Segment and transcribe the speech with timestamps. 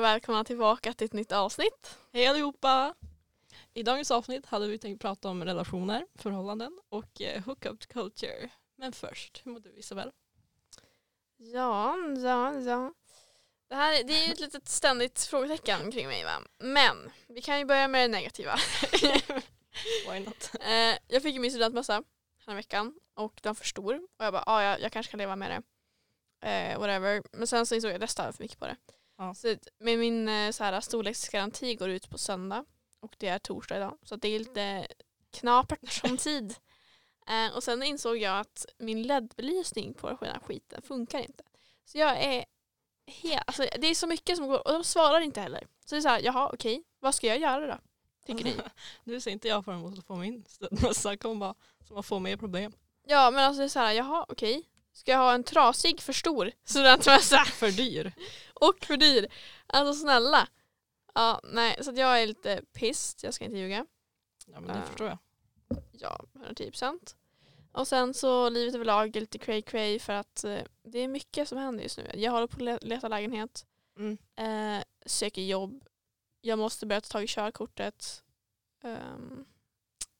[0.00, 1.98] och välkomna tillbaka till ett nytt avsnitt.
[2.12, 2.94] Hej allihopa!
[3.74, 8.50] I dagens avsnitt hade vi tänkt prata om relationer, förhållanden och eh, hookup culture.
[8.76, 10.12] Men först, hur mår du Isabel?
[11.36, 12.94] Ja, ja, ja.
[13.68, 16.42] Det här det är ju ett litet ständigt frågetecken kring mig va.
[16.58, 18.56] Men vi kan ju börja med det negativa.
[20.10, 20.50] Why not?
[20.60, 22.02] Eh, jag fick ju min studentmössa
[22.46, 23.94] den veckan och den var för stor.
[24.18, 25.62] Och jag bara, ah, jag, jag kanske kan leva med det.
[26.48, 27.22] Eh, whatever.
[27.32, 28.76] Men sen så insåg jag att jag restade för mycket på det.
[29.20, 29.34] Ja.
[29.34, 32.64] Så men min eh, så här, storleksgaranti går ut på söndag
[33.00, 33.98] och det är torsdag idag.
[34.02, 34.86] Så det är lite
[35.30, 36.54] knapert om tid.
[37.26, 41.44] Eh, och sen insåg jag att min LED-belysning på den här skiten funkar inte.
[41.84, 42.44] Så jag är
[43.06, 45.66] helt, alltså, det är så mycket som går och de svarar inte heller.
[45.84, 47.78] Så det är så här, jaha okej, vad ska jag göra då?
[48.26, 48.56] Tycker ni?
[49.04, 51.54] Nu ser inte jag fram emot att få min studentmössa, kommer bara
[51.88, 52.72] som att få mer problem.
[53.06, 54.68] Ja men alltså det är så här, jaha okej.
[55.00, 57.44] Ska jag ha en trasig för stor studentmössa?
[57.44, 58.12] För dyr.
[58.54, 59.26] och för dyr.
[59.66, 60.48] Alltså snälla.
[61.14, 63.86] Ja, nej, så jag är lite pissed, jag ska inte ljuga.
[64.46, 64.86] Ja men det Ja.
[64.86, 65.18] förstår jag.
[65.92, 67.16] Ja, 110 procent.
[67.72, 71.48] Och sen så livet överlag är lite cray cray för att eh, det är mycket
[71.48, 72.10] som händer just nu.
[72.14, 74.18] Jag håller på att le- leta lägenhet, Mm.
[74.36, 75.84] eh, söker jobb,
[76.40, 78.22] jag måste börja ta tag i körkortet.
[78.84, 79.44] Um,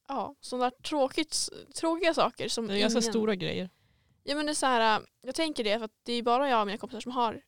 [0.07, 3.11] ja, sådana där tråkigt, tråkiga saker som Det är ganska ingen...
[3.13, 3.69] stora grejer.
[4.23, 6.49] Ja men det är så här, äh, jag tänker det för att det är bara
[6.49, 7.41] jag och mina kompisar som har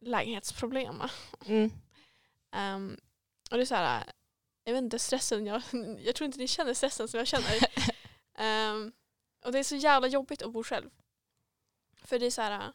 [0.00, 1.02] lägenhetsproblem.
[1.46, 1.70] Mm.
[2.52, 3.00] Ehm,
[3.50, 4.12] och det är så här, äh,
[4.64, 5.62] jag vet inte stressen, jag,
[5.98, 7.58] jag tror inte ni känner stressen som jag känner.
[8.34, 8.92] Ehm,
[9.44, 10.90] och det är så jävla jobbigt att bo själv.
[12.04, 12.72] För det är så här, äh,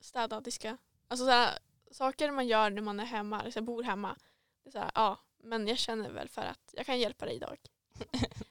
[0.00, 0.78] städa, diska.
[1.08, 1.58] Alltså så här,
[1.90, 4.16] saker man gör när man är hemma, liksom bor hemma.
[4.62, 7.36] Det är så här, ja, men jag känner väl för att jag kan hjälpa dig
[7.36, 7.58] idag.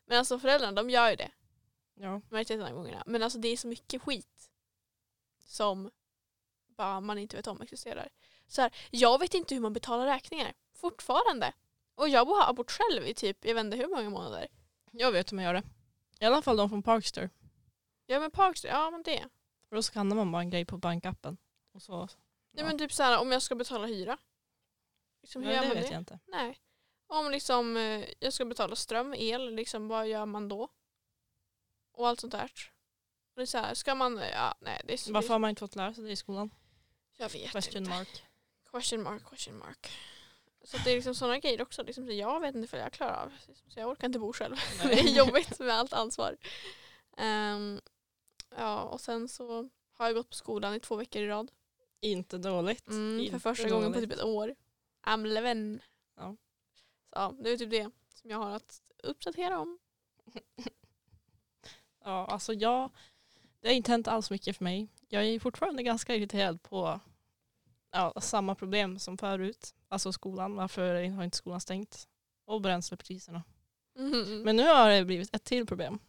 [0.06, 1.32] men alltså föräldrarna, de gör ju det
[1.96, 2.22] Ja.
[2.30, 3.04] majoriteten av gångerna.
[3.06, 4.50] Men alltså det är så mycket skit
[5.46, 5.92] som
[6.68, 8.10] bara man inte vet om existerar.
[8.48, 10.54] Så här, jag vet inte hur man betalar räkningar.
[10.74, 11.54] Fortfarande.
[11.96, 14.48] Och jag har bott själv i typ, jag vet inte hur många månader.
[14.92, 15.64] Jag vet hur man gör det.
[16.20, 17.30] I alla fall de från Parkster.
[18.06, 19.30] Ja men Parkster, ja men det.
[19.70, 21.38] För då skannar man bara en grej på bankappen.
[21.72, 22.08] Och så, Ja.
[22.52, 22.66] Ja.
[22.66, 24.18] men typ så här om jag ska betala hyra.
[25.22, 25.92] Liksom, hur Nej, gör det man vet det?
[25.94, 26.20] jag inte.
[26.26, 26.60] Nej.
[27.08, 30.70] Om liksom eh, jag ska betala ström, el, liksom, vad gör man då?
[31.96, 32.52] Och allt sånt där.
[33.36, 35.60] Det är så här, ska man, ja nej det är så Varför har man inte
[35.60, 36.50] fått lära sig det i skolan?
[37.18, 37.90] Jag vet Question inte.
[37.90, 38.24] mark.
[38.72, 39.92] Question mark, question mark.
[40.64, 41.84] Så att det är liksom sådana grejer också.
[41.84, 43.32] Liksom, så jag vet inte vad jag klarar av.
[43.68, 44.56] Så jag orkar inte bo själv.
[44.84, 46.38] Det är jobbigt med allt ansvar.
[47.18, 47.82] Ehm,
[48.58, 51.52] ja, och sen så har jag gått på skolan i två veckor i rad.
[52.00, 52.88] Inte dåligt.
[52.88, 54.10] Mm, för Inte första gången på dåligt.
[54.10, 54.56] typ ett år.
[55.04, 55.80] I'm living.
[56.16, 56.36] Ja.
[57.10, 59.80] Så ja, det är typ det som jag har att uppdatera om.
[62.06, 62.90] Ja, alltså jag,
[63.62, 64.88] det har inte hänt alls mycket för mig.
[65.10, 67.00] Jag är fortfarande ganska irriterad på
[67.92, 69.76] ja, samma problem som förut.
[69.88, 72.08] Alltså skolan, varför har inte skolan stängt?
[72.46, 73.44] Och bränslepriserna.
[73.96, 74.42] Mhm.
[74.42, 76.00] Men nu har det blivit ett till problem.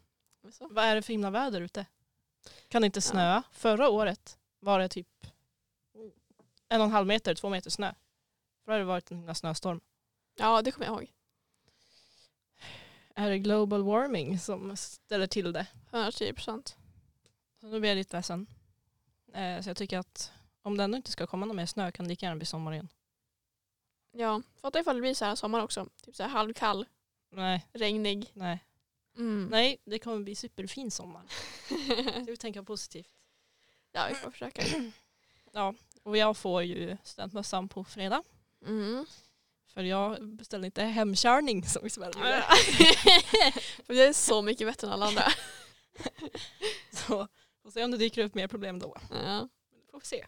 [0.51, 0.69] Så.
[0.71, 1.87] Vad är det för himla väder ute?
[2.69, 3.03] Kan det inte Ja.
[3.03, 3.43] snöa?
[3.53, 5.09] Förra året var det typ
[6.69, 7.93] en och en halv meter, två meter snö.
[8.65, 9.81] För då har det varit en himla snöstorm.
[10.39, 11.13] Ja, det kommer jag ihåg.
[13.19, 15.67] Är det global warming som ställer till det?
[15.91, 16.77] 110 procent.
[17.61, 18.47] Så nu blir jag lite ledsen.
[19.35, 20.33] Eh, så jag tycker att
[20.63, 22.73] om det ändå inte ska komma någon mer snö kan det lika gärna bli sommar
[22.73, 22.89] igen.
[24.13, 25.89] Ja, fatta ifall det blir så här sommar också.
[26.03, 26.87] Typ så här halvkall,
[27.31, 28.31] Nej, regnig.
[28.33, 28.65] nej.
[29.17, 29.49] Mm.
[29.51, 31.23] Nej, det kommer bli superfin sommar.
[32.15, 33.11] Jag vill tänka positivt.
[33.93, 34.63] ja, vi får försöka.
[35.53, 38.23] Ja, och jag får ju studentmössan på fredag.
[38.67, 39.07] Mm.
[39.77, 42.43] För jag beställde inte hemkörning som Isabella ville.
[43.87, 45.23] För jag är så mycket bättre än alla andra.
[46.93, 47.29] Så
[47.63, 48.97] får se om det dyker upp mer problem då.
[49.11, 49.49] Ja.
[49.91, 50.25] Får vi se.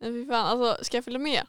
[0.00, 1.46] Men fy fan, alltså, ska jag följa med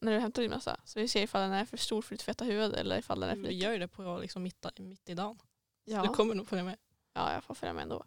[0.00, 0.80] när du hämtar din mössa?
[0.84, 3.28] Så vi ser ifall den är för stor för ditt feta huvud eller ifall den
[3.30, 3.58] är för Vi liten.
[3.58, 5.38] gör ju det på liksom mitt, mitt i dagen.
[5.38, 5.46] Så
[5.84, 6.02] Ja.
[6.02, 6.76] du kommer nog följa med.
[7.14, 8.04] ja, jag får följa med ändå.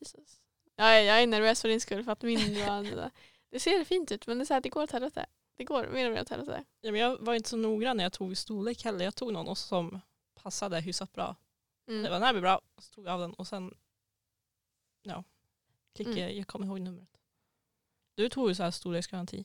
[0.00, 0.40] Jesus.
[0.76, 3.10] Ja, jag jag är nervös för din skull för att min var,
[3.50, 5.26] Det ser fint ut men det, är så här, det går åt helvete.
[5.56, 6.64] Det går mer och mer åt helvete.
[6.80, 9.04] Ja, men jag var inte så noggrann när jag tog storlek heller.
[9.04, 10.00] Jag tog någon som
[10.34, 11.36] passade hyfsat bra.
[11.86, 12.02] Det Mm.
[12.02, 12.60] var den här blir bra.
[12.78, 13.74] Så tog jag av den och sen
[15.02, 15.24] ja,
[15.94, 16.28] klickade Mm.
[16.28, 16.34] jag.
[16.38, 17.08] Jag kommer ihåg numret.
[18.14, 19.44] Du tog ju så här storleksgaranti.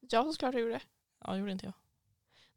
[0.00, 0.80] Jag som såklart gjorde det.
[1.24, 1.72] Ja, det gjorde inte jag.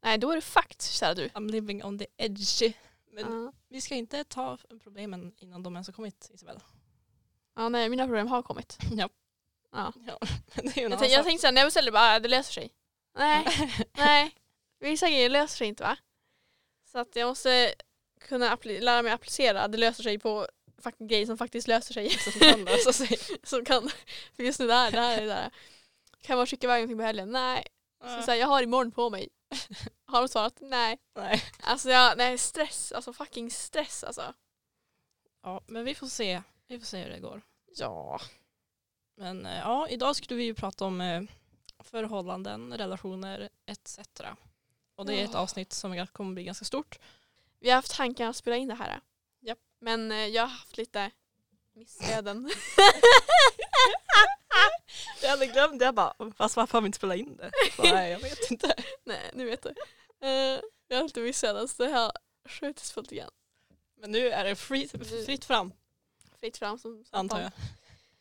[0.00, 1.28] Nej, då är det fakt, kära du.
[1.28, 2.62] I'm living on the edge.
[3.10, 3.52] Men Ja.
[3.68, 6.62] vi ska inte ta problemen innan de ens har kommit Isabella.
[7.54, 8.78] Ja, nej, mina problem har kommit.
[8.92, 9.08] Ja.
[9.72, 9.92] Ja.
[10.06, 10.18] Ja,
[10.54, 12.70] det är Jag, annan tänk, jag tänkte såhär, när jag beställde bara, det löser sig.
[13.16, 13.46] Nej,
[13.92, 14.34] nej.
[14.80, 15.96] Vissa grejer löser sig inte va?
[16.92, 17.74] Så att jag måste
[18.20, 20.46] kunna lära mig applicera, det löser sig på
[20.78, 22.10] fucking grej som faktiskt löser sig.
[22.10, 23.18] Som kan lösa sig.
[23.42, 23.90] som kan,
[24.36, 25.50] för just nu där, där är det där.
[26.20, 27.32] Kan man skicka iväg någonting på helgen?
[27.32, 27.66] Nej.
[28.04, 29.28] Så, så här, jag har imorgon på mig.
[30.06, 30.58] Har de svarat?
[30.60, 30.98] Nej.
[31.16, 31.42] Nej.
[31.60, 34.34] Alltså jag, nej stress, alltså fucking stress alltså.
[35.42, 36.42] Ja, men vi får se.
[36.66, 37.42] Vi får se hur det går.
[37.76, 38.20] Ja.
[39.22, 41.22] Men eh, ja, idag skulle vi ju prata om eh,
[41.78, 43.98] förhållanden, relationer etc.
[44.94, 46.98] Och det är ett avsnitt som kommer bli ganska stort.
[47.60, 49.00] Vi har haft tankar att spela in det här.
[49.40, 49.58] Japp.
[49.78, 51.10] Men eh, jag har haft lite
[51.72, 52.50] missöden.
[55.22, 55.84] Jag hade glömt det.
[55.84, 57.50] Jag bara, fast varför har vi inte spelat in det?
[57.76, 58.74] Så, nej, jag vet inte.
[59.04, 59.74] nej, nu vet du.
[60.88, 62.12] Jag har lite missöden så det har
[62.44, 63.30] skjutits fullt igen.
[64.00, 64.90] Men nu är det fritt,
[65.26, 65.72] fritt fram,
[66.40, 67.52] Fritt fram som antar jag.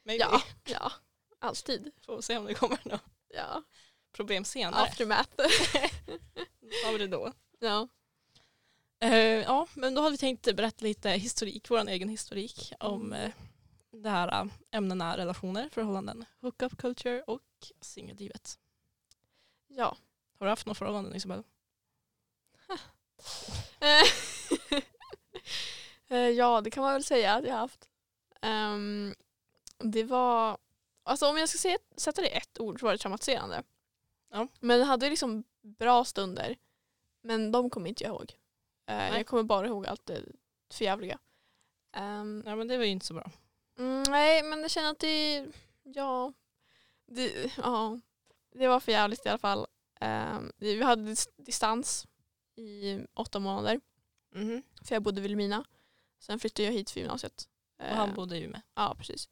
[0.04, 0.24] Maybe.
[0.24, 0.92] Ja, ja.
[1.40, 1.92] Alltid.
[2.06, 3.02] Får se om det kommer något
[3.34, 3.64] Ja.
[4.12, 4.82] problem senare.
[4.84, 5.30] Aftermath.
[6.86, 7.34] Har vi det då?
[7.60, 7.88] ja.
[9.00, 13.32] Eh, ja, men då hade vi tänkt berätta lite historik, vår egen historik om eh,
[13.92, 17.42] det här eh, ämnena relationer, förhållanden, hookup culture och
[17.82, 18.60] singellivet.
[19.68, 19.98] Ja.
[20.40, 21.44] Har du haft några förhållanden Isabel?
[26.38, 27.90] Ja, det kan man väl säga att jag har haft.
[28.42, 29.16] Ehm,
[29.84, 30.58] det var,
[31.04, 33.64] alltså om jag ska säga, sätta det i ett ord så var det traumatiserande.
[34.32, 34.48] Ja.
[34.60, 36.58] Men jag hade liksom bra stunder.
[37.24, 38.34] Men de kommer inte jag ihåg.
[38.86, 40.22] Eh, jag kommer bara ihåg allt det
[40.74, 41.20] förjävliga.
[41.98, 43.32] Um, Ja men det var ju inte så bra.
[43.78, 45.46] Mm, nej, men jag känner att det,
[45.84, 46.34] ja,
[47.06, 48.00] det, ja,
[48.52, 49.68] det var för jävligt i alla fall.
[50.00, 52.08] Ehm, vi hade dis- distans
[52.56, 53.82] i åtta månader,
[54.36, 54.64] Mhm.
[54.84, 55.66] för jag bodde i Vilhelmina.
[56.20, 57.48] Sen flyttade jag hit för gymnasiet.
[57.80, 58.62] Och han Ehm, bodde ju med.
[58.76, 59.30] Ja, precis.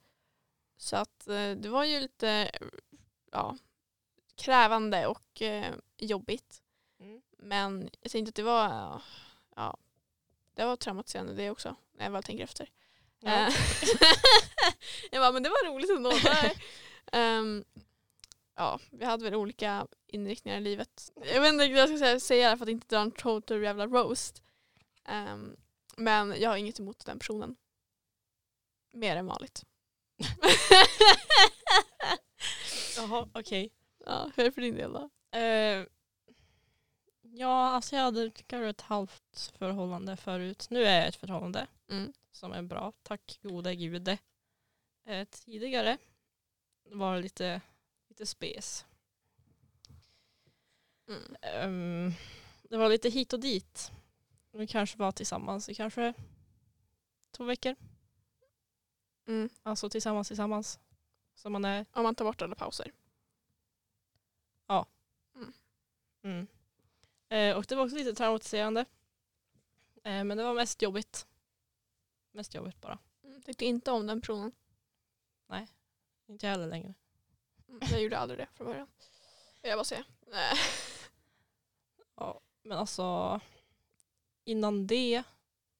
[0.80, 2.52] Så att eh, det var ju lite
[3.32, 3.58] ja,
[4.36, 6.62] krävande och eh, jobbigt.
[7.00, 7.22] Mm.
[7.38, 9.02] Men jag tänkte att det var,
[9.56, 9.78] ja,
[10.54, 12.70] det var traumatiserande det också, när jag väl tänker efter.
[13.20, 13.48] Ja.
[13.48, 13.54] Eh,
[15.12, 16.12] jag bara, men det var roligt ändå.
[17.12, 17.66] um,
[18.56, 21.12] ja, vi hade väl olika inriktningar i livet.
[21.16, 23.88] Jag vet inte riktigt vad jag ska säga, för att inte dra en total jävla
[23.88, 24.44] roast.
[25.06, 25.56] Ehm,
[25.98, 27.56] men jag har inget emot den personen.
[28.92, 29.64] Mer än vanligt.
[32.98, 33.72] Jaha, okej.
[34.06, 35.10] ja, hur är det för din del då?
[35.40, 35.86] Eh,
[37.22, 40.68] ja, alltså jag hade kanske ett halvt förhållande förut.
[40.70, 42.14] Nu är jag i ett förhållande Mm.
[42.32, 42.94] som är bra.
[43.04, 44.08] Tack gode gud.
[45.06, 45.98] Eh, tidigare
[46.84, 47.62] var det lite,
[48.10, 48.86] lite spes.
[51.08, 51.36] Mm.
[51.42, 52.14] Ehm,
[52.64, 53.92] det var lite hit och dit.
[54.52, 56.14] Vi kanske var tillsammans i kanske
[57.32, 57.76] två veckor.
[59.30, 59.50] Mm.
[59.64, 60.80] Alltså tillsammans tillsammans.
[61.36, 61.86] Som man är.
[61.92, 62.92] Om man tar bort alla pauser.
[66.24, 66.48] Mm.
[67.30, 68.86] Eh, och det var också lite traumatiserande.
[70.04, 71.28] Eh, men det var mest jobbigt.
[72.32, 73.00] Mest jobbigt bara.
[73.24, 73.42] Mm.
[73.42, 74.52] Tyckte inte om den personen.
[76.28, 76.94] Inte jag heller längre.
[77.68, 77.80] Mm.
[77.92, 78.88] Jag gjorde aldrig det från början.
[79.62, 80.06] Jag bara säga.
[80.28, 80.54] Nej.
[82.16, 83.40] Ja, men alltså
[84.44, 85.24] innan det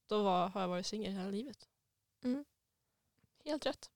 [0.06, 1.68] då var, har jag varit singel hela livet.
[3.50, 3.90] Helt rätt.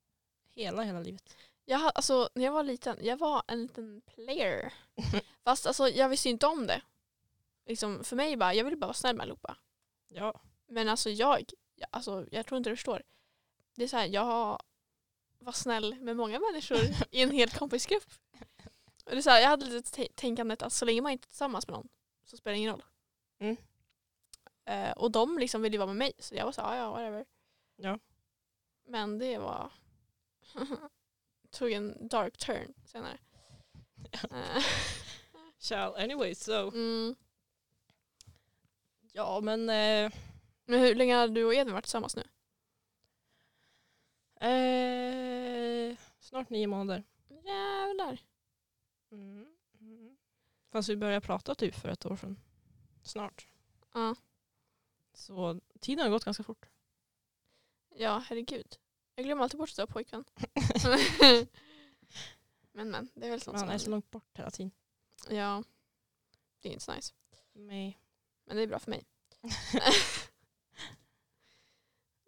[0.54, 1.36] Hela, hela livet.
[1.64, 4.72] Jag, ha- alltså, när jag var liten, jag var en liten player.
[5.44, 6.82] Fast alltså, jag visste ju inte om det.
[7.66, 9.56] Liksom, för mig bara, jag ville bara vara snäll med allihopa.
[10.08, 10.40] Ja.
[10.66, 13.02] Men alltså jag, jag, alltså, jag tror inte du förstår.
[13.74, 14.62] Det är så här, jag
[15.38, 16.78] var snäll med många människor
[17.10, 18.10] i en hel kompisgrupp.
[19.04, 21.26] Och det är så här, jag hade lite t- tänkandet att så länge man inte
[21.26, 21.88] är tillsammans med någon
[22.24, 22.84] så spelar det ingen roll.
[23.38, 23.56] Mm.
[24.64, 26.82] Eh, och de liksom ville ju vara med mig så jag var så här, "Ja,
[26.82, 27.24] ja whatever.
[27.76, 27.98] Ja.
[28.86, 29.72] Men det var
[31.50, 33.18] tog en dark turn senare.
[34.30, 34.62] Eh,
[35.58, 36.68] Shall anyway so.
[36.68, 37.14] mm.
[39.12, 40.12] Ja men eh,
[40.64, 42.22] Men hur länge har du och Edvin varit tillsammans nu?
[44.48, 47.04] eh, snart nio månader.
[47.28, 48.18] Jävlar.
[49.10, 49.46] Mm.
[49.80, 50.16] Mm.
[50.72, 52.40] Fast vi började prata typ för ett år sedan.
[53.02, 53.46] Snart.
[53.94, 54.14] Ja.
[55.14, 56.66] Så tiden har gått ganska fort.
[57.96, 58.76] Ja, herregud.
[59.14, 60.24] Jag glömmer alltid bort att du har pojkvän.
[62.72, 63.90] men men, det är väl sånt som han är så händer.
[63.90, 64.70] långt bort hela tiden.
[65.28, 65.62] Ja,
[66.60, 67.14] det är inte så nice.
[67.52, 67.98] Nej.
[68.44, 69.04] Men det är bra för mig.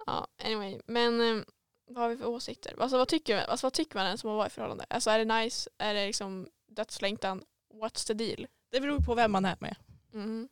[0.07, 0.81] ja, anyway.
[0.87, 1.45] Men eh,
[1.87, 2.75] vad har vi för åsikter?
[2.79, 4.87] Alltså vad tycker, alltså, vad tycker man än som har varit i förhållande?
[4.91, 5.71] Alltså är det nice?
[5.79, 7.45] Är det liksom dödslängtan?
[7.75, 8.47] What's the deal?
[8.71, 9.77] Det beror på vem man är med.
[10.11, 10.49] Mhm.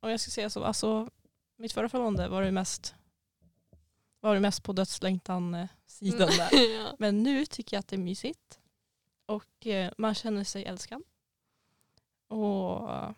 [0.00, 1.10] Om jag ska säga så, alltså
[1.56, 2.94] mitt förra förhållande var det mest
[4.22, 6.48] var det mest på dödslängtan eh, sidan där.
[6.74, 6.96] ja.
[6.98, 8.60] Men nu tycker jag att det är mysigt.
[9.26, 11.02] Och eh, man känner sig älskad.
[12.28, 13.14] Och eh,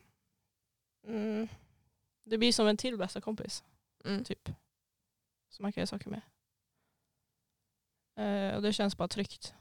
[1.07, 1.49] mm,
[2.25, 3.65] det blir som en till bästa kompis.
[4.05, 4.25] Mm.
[4.25, 4.49] Typ.
[5.49, 6.23] Som man kan göra saker med.
[8.17, 9.55] Eh, och det känns bara tryggt.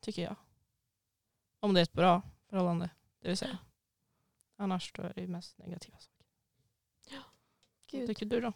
[0.00, 0.36] Tycker jag.
[1.60, 2.90] Om det är ett bra förhållande.
[3.20, 3.58] Det vill säga.
[4.56, 6.26] Annars då är det mest negativa saker.
[7.10, 8.52] Vad Gud, tycker du då?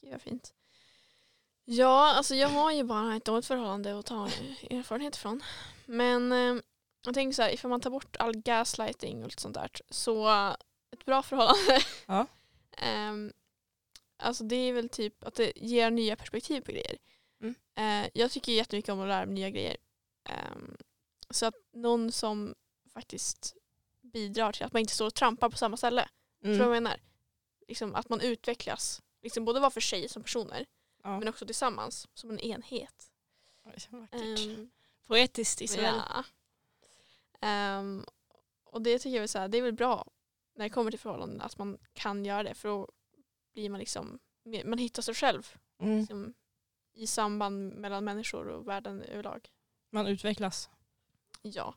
[0.00, 0.54] gud vad fint.
[1.70, 4.26] Ja, alltså jag har ju bara ett dåligt förhållande att ta
[4.70, 5.42] erfarenhet från.
[5.86, 6.62] Men eh,
[7.04, 10.28] jag tänker så här, ifall man tar bort all gaslighting och lite sånt där så
[10.92, 11.80] ett bra förhållande.
[12.06, 12.26] Ja.
[12.76, 13.32] Ehm,
[14.16, 16.96] alltså det är väl typ att det ger nya perspektiv på grejer.
[17.40, 17.54] Mm.
[17.76, 19.76] Eh, jag tycker jättemycket om att lära mig nya grejer.
[20.24, 20.76] Ehm,
[21.30, 22.54] så att någon som
[22.92, 23.54] faktiskt
[24.02, 26.08] bidrar till att man inte står och trampar på samma ställe.
[26.44, 26.58] Mm.
[26.58, 27.00] jag menar?
[27.68, 29.02] Liksom att man utvecklas.
[29.22, 30.66] Liksom både var för sig som personer
[31.08, 31.18] Ja.
[31.18, 33.10] men också tillsammans som en enhet.
[33.64, 34.22] Oj, så vackert.
[34.22, 34.70] Ehm,
[35.06, 35.94] Poetiskt Isabel.
[36.08, 36.24] ja.
[37.40, 38.04] Ehm,
[38.64, 40.06] och det tycker jag är, så här, det är väl bra
[40.54, 42.88] när det kommer till förhållanden att man kan göra det för då
[43.52, 44.18] blir man liksom
[44.64, 45.98] man hittar sig själv Mm.
[45.98, 46.34] liksom,
[46.94, 49.48] i samband mellan människor och världen överlag.
[49.90, 50.70] Man utvecklas.
[51.42, 51.74] Ja.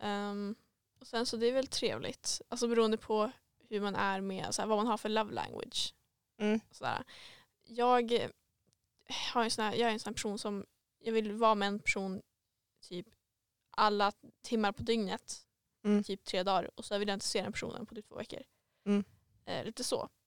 [0.00, 0.54] Ehm,
[1.00, 2.42] och sen så det är väl trevligt.
[2.48, 3.32] Alltså beroende på
[3.68, 5.94] hur man är med, så här, vad man har för love language.
[6.38, 6.60] Mm.
[6.70, 7.04] Sådär.
[7.64, 8.28] Jag,
[9.32, 10.66] har en sån här, jag är en sån här person som,
[10.98, 12.22] jag vill vara med en person
[12.88, 13.06] typ
[13.70, 15.40] alla timmar på dygnet.
[15.84, 16.04] Mm.
[16.04, 18.42] Typ tre dagar och så vill jag inte se den personen på typ två veckor.
[18.86, 19.04] Mm.
[19.46, 20.08] Eh, lite så.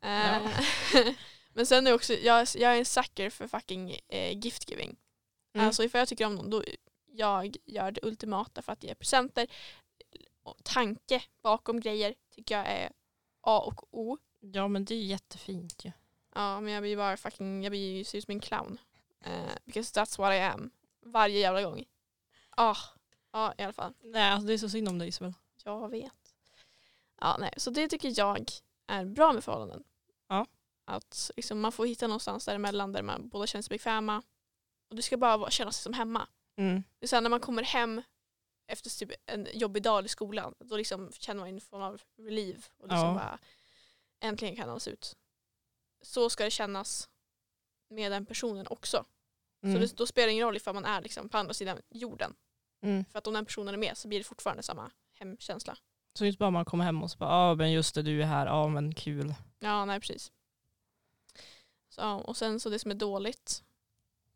[0.00, 0.50] Eh,
[1.54, 4.96] Men sen är också, jag, jag är en sucker för fucking eh, gift giving.
[5.54, 5.66] Mm.
[5.66, 6.62] Alltså ifall jag tycker om någon då
[7.06, 9.46] jag gör det ultimata för att ge presenter.
[10.42, 12.92] Och tanke bakom grejer tycker jag är
[13.40, 14.18] A och O.
[14.40, 15.88] Ja men det är jättefint ju.
[15.88, 16.03] Ja
[16.34, 18.78] men jag blir bara fucking, jag blir ser ut som en clown.
[19.26, 20.70] Uh, because that's what I am.
[21.00, 21.84] Varje jävla gång.
[22.50, 22.76] Ah,
[23.32, 23.94] ja i alla fall.
[24.00, 25.34] Nej alltså det är så synd om dig Isabel.
[25.64, 26.34] Jag vet.
[27.20, 28.50] Ja nej, så det tycker jag
[28.86, 29.84] är bra med förhållanden.
[30.28, 30.46] Ja.
[30.84, 34.22] Att liksom, man får hitta någonstans däremellan där man båda känner sig bekväma.
[34.88, 36.28] Och det ska bara vara, känna sig som hemma.
[36.56, 36.82] Mm.
[36.98, 38.02] Det är så här, när man kommer hem
[38.66, 42.70] efter typ en jobbig dag i skolan då liksom känner man en form av relief
[42.78, 43.14] och liksom Ja.
[43.14, 43.38] bara
[44.20, 45.16] äntligen kan andas ut.
[46.04, 47.08] Så ska det kännas
[47.88, 49.04] med den personen också.
[49.62, 49.74] Mm.
[49.74, 52.34] Så det, då spelar det ingen roll ifall man är liksom på andra sidan jorden.
[52.82, 53.04] Mm.
[53.04, 55.76] För att om den personen är med så blir det fortfarande samma hemkänsla.
[56.18, 58.22] Så inte bara man kommer hem och så bara, ja ah, men just det du
[58.22, 59.34] är här, ja men kul.
[59.58, 60.32] Ja, nej precis.
[61.88, 63.64] Så, ja, och sen så det som är dåligt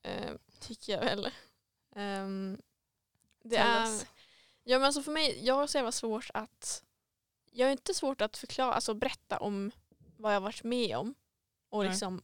[0.03, 1.29] eh, tycker jag väl.
[1.95, 2.59] ehm,
[3.45, 3.89] det är,
[4.65, 6.85] ja men alltså för mig, jag har så jävla svårt att,
[7.51, 9.71] jag har inte svårt att förklara, alltså berätta om
[10.17, 11.15] vad jag varit med om.
[11.69, 12.23] Och liksom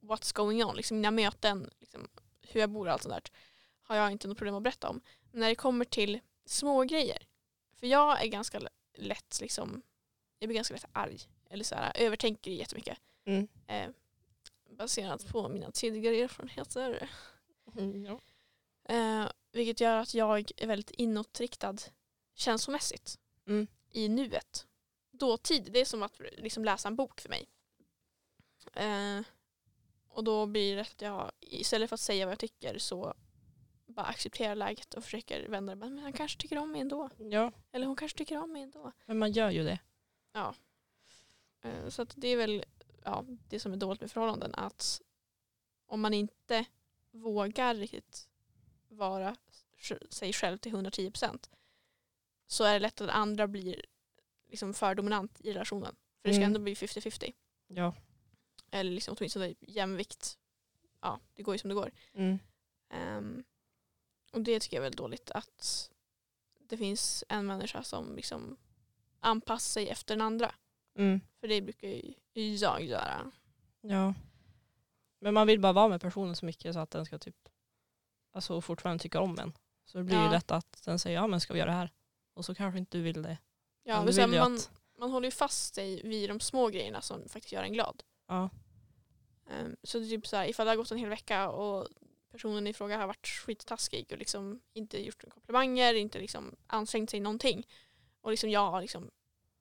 [0.00, 2.08] what's going on, liksom mina möten, liksom,
[2.40, 3.22] hur jag bor och allt sånt där.
[3.82, 5.00] Har jag inte något problem att berätta om.
[5.30, 7.26] Men när det kommer till små grejer
[7.74, 8.60] för jag är ganska
[8.94, 9.82] lätt liksom,
[10.38, 11.20] jag blir ganska lätt arg.
[11.50, 12.98] Eller så här, övertänker jättemycket.
[13.24, 13.48] Mm.
[13.66, 13.88] Eh,
[14.70, 17.10] baserat på mina tidigare erfarenheter.
[17.78, 18.20] Mm, ja.
[18.94, 21.76] Eh, vilket gör att jag är väldigt inåtriktad
[22.34, 23.66] känslomässigt Mm.
[23.90, 24.66] i nuet.
[25.10, 27.48] Dåtid, det är som att liksom läsa en bok för mig.
[28.74, 29.20] Eh,
[30.08, 33.14] och då blir det att jag istället för att säga vad jag tycker så
[33.86, 35.80] bara accepterar läget och försöker vända det.
[35.80, 37.10] Men han kanske tycker om mig ändå.
[37.18, 38.92] ja, Eller hon kanske tycker om mig ändå.
[39.06, 39.78] men man gör ju det.
[41.62, 42.64] Eh, Så det är väl
[43.04, 44.54] ja, det som är dåligt med förhållanden.
[44.54, 45.00] Att
[45.86, 46.64] om man inte
[47.10, 48.28] vågar riktigt
[48.88, 49.36] vara
[50.10, 51.50] sig själv till 110%
[52.46, 53.84] så är det lätt att andra blir
[54.50, 55.96] liksom för dominant i relationen.
[56.22, 56.46] För det ska Mm.
[56.46, 57.32] ändå bli 50-50.
[57.66, 57.94] Ja.
[58.76, 60.38] Eller liksom åtminstone jämvikt.
[61.00, 61.90] Ja, det går ju som det går.
[62.14, 62.38] Mm.
[62.90, 63.44] Ehm,
[64.32, 65.90] och det tycker jag är väldigt dåligt att
[66.60, 68.56] det finns en människa som liksom
[69.20, 70.54] anpassar sig efter den andra.
[70.98, 71.20] Mm.
[71.40, 71.88] För det brukar
[72.34, 73.32] ju jag göra.
[73.80, 74.14] Ja.
[75.20, 77.48] Men man vill bara vara med personen så mycket så att den ska typ
[78.32, 79.52] alltså fortfarande tycka om en.
[79.84, 80.30] Så det blir ju Ja.
[80.30, 81.90] lätt att den säger ja men ska vi göra det här?
[82.34, 83.38] Och så kanske inte du vill det.
[83.82, 87.00] Ja, Men vill ju man, att, man håller ju fast sig vid de små grejerna
[87.00, 88.02] som faktiskt gör en glad.
[88.26, 88.50] ja.
[89.50, 91.88] Ehm, så det är typ så här, ifall det har gått en hel vecka och
[92.32, 97.10] personen i fråga har varit skittaskig och liksom inte gjort några komplimanger, inte liksom ansträngt
[97.10, 97.66] sig någonting.
[98.20, 99.10] Och liksom jag har liksom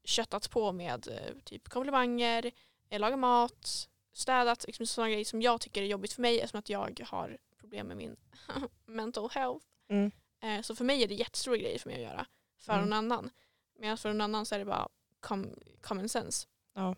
[0.03, 2.51] köttat på med eh, typ komplimanger,
[2.89, 6.59] eh, lagat mat, städat, liksom sådana grejer som jag tycker är jobbigt för mig eftersom
[6.59, 8.15] att jag har problem med min
[8.85, 9.65] mental health.
[9.89, 10.11] Mm.
[10.39, 12.25] Eh, så för mig är det jättestora grejer för mig att göra.
[12.57, 12.83] För Mm.
[12.89, 13.29] någon annan.
[13.79, 14.87] Medan för någon annan så är det bara
[15.21, 16.47] com- common sense.
[16.73, 16.95] Ja.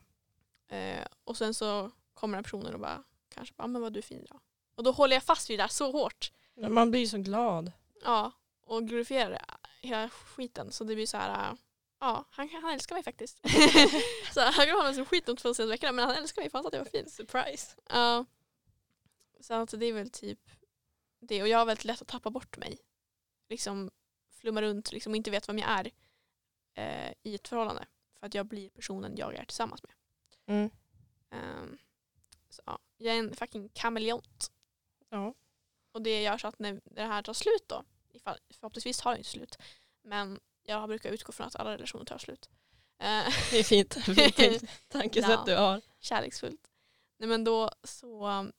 [1.24, 4.04] Och sen så kommer den personen och bara kanske bara, "Ah, men vad du är
[4.04, 4.40] fin idag.
[4.76, 6.32] Och då håller jag fast vid det där så hårt.
[6.54, 7.72] Men Man blir ju så glad.
[8.04, 8.32] Ja,
[8.62, 9.42] och glorifierar
[9.82, 10.72] hela skiten.
[10.72, 11.58] Så det blir så här, äh,
[12.00, 13.40] ja, han, han älskar mig faktiskt.
[14.34, 16.58] så han kan hålla som skit de två senaste veckorna men han älskar mig för
[16.58, 17.10] han sa att jag var fin.
[17.10, 17.76] Surprise.
[17.90, 18.26] Ja.
[19.40, 20.40] Så att det är väl typ
[21.20, 22.78] det och jag har väldigt lätt att tappa bort mig.
[23.50, 23.92] Liksom
[24.32, 25.92] flumma runt liksom, och inte vet vem jag är
[26.74, 27.86] eh, i ett förhållande.
[28.20, 29.92] För att jag blir personen jag är tillsammans med.
[30.56, 30.70] Mm.
[31.32, 31.78] Ehm,
[32.58, 34.52] så, ja, jag är en fucking kameleont.
[35.10, 35.34] Ja.
[35.92, 37.84] Och det gör så att när det här tar slut då,
[38.14, 39.58] ifall, förhoppningsvis tar det inte slut,
[40.02, 42.50] men jag brukar utgå från att alla relationer tar slut.
[43.00, 43.94] Eh, Det är fint.
[44.36, 45.44] fint tankesätt Ja.
[45.46, 45.82] du har.
[46.00, 46.72] kärleksfullt.
[47.18, 48.52] Nej men då så um,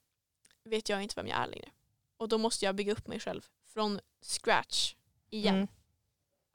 [0.65, 1.71] vet jag inte vem jag är längre.
[2.17, 4.95] Och då måste jag bygga upp mig själv från scratch
[5.31, 5.69] igen.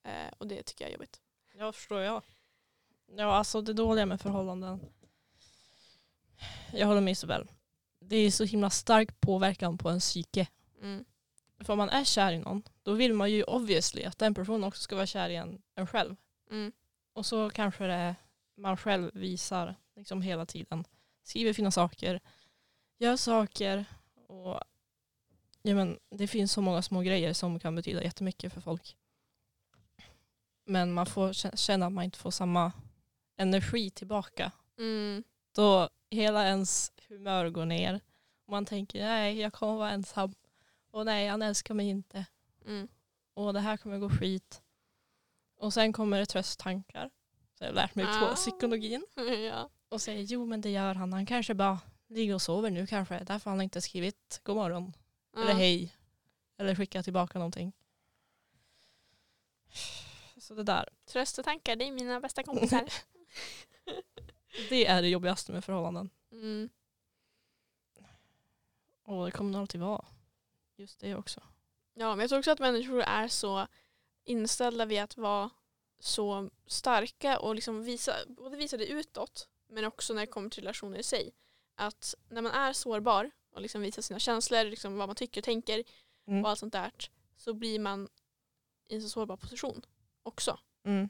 [0.03, 0.27] Mm.
[0.27, 1.21] Eh, och det tycker jag är jobbigt.
[1.53, 2.21] Jag förstår jag.
[3.15, 4.79] Ja, alltså det dåliga med förhållanden.
[6.75, 7.51] Jag håller med Isabel.
[7.99, 10.47] Det är så himla stark påverkan på en psyke.
[10.81, 11.05] Mm.
[11.59, 14.63] För om man är kär i någon, då vill man ju obviously att den personen
[14.63, 16.15] också ska vara kär i en, en själv.
[16.51, 16.71] Mm.
[17.13, 18.15] Och så kanske det
[18.57, 20.83] man själv visar liksom hela tiden.
[21.23, 22.19] Skriver fina saker,
[22.97, 23.85] gör saker.
[24.27, 24.59] Och,
[25.61, 28.97] ja, men, det finns så många små grejer som kan betyda jättemycket för folk.
[30.65, 32.71] Men man får kä- känna att man inte får samma
[33.37, 34.51] energi tillbaka.
[34.77, 35.23] Mm.
[35.55, 37.99] Då hela ens humör går ner.
[38.45, 40.33] Och man tänker nej jag kommer vara ensam.
[40.91, 42.25] Och nej han älskar mig inte.
[42.65, 42.87] Mm.
[43.33, 44.61] Och det här kommer gå skit.
[45.57, 47.09] Och sen kommer det trösttankar.
[47.57, 48.19] Så jag har lärt mig Ah.
[48.29, 49.05] på psykologin.
[49.49, 49.69] ja.
[49.89, 51.13] Och säger jo men det gör han.
[51.13, 53.19] Han kanske bara ligger och sover nu kanske.
[53.19, 54.93] Därför har han inte skrivit god morgon.
[55.37, 55.53] Eller Ja.
[55.55, 55.95] hej.
[56.57, 57.73] Eller skickat tillbaka någonting.
[60.37, 60.89] Så det där.
[61.05, 62.85] Tröstetankar, det är mina bästa kompisar.
[64.69, 66.09] Det är det jobbigaste med förhållanden.
[66.31, 66.69] Mm.
[69.03, 70.05] Och det kommer nog alltid vara.
[70.77, 71.41] Just det också.
[71.93, 73.67] Ja, men jag tror också att människor är så
[74.23, 75.49] inställda vid att vara
[75.99, 80.63] så starka och liksom visa, både visa det utåt men också när det kommer till
[80.63, 81.31] relationer i sig.
[81.75, 85.45] Att när man är sårbar och liksom visar sina känslor, liksom vad man tycker och
[85.45, 85.83] tänker
[86.27, 86.43] Mm.
[86.43, 86.91] och allt sånt där
[87.35, 88.09] så blir man
[88.87, 89.85] i en så sårbar position
[90.23, 90.59] också.
[90.83, 91.09] Mm.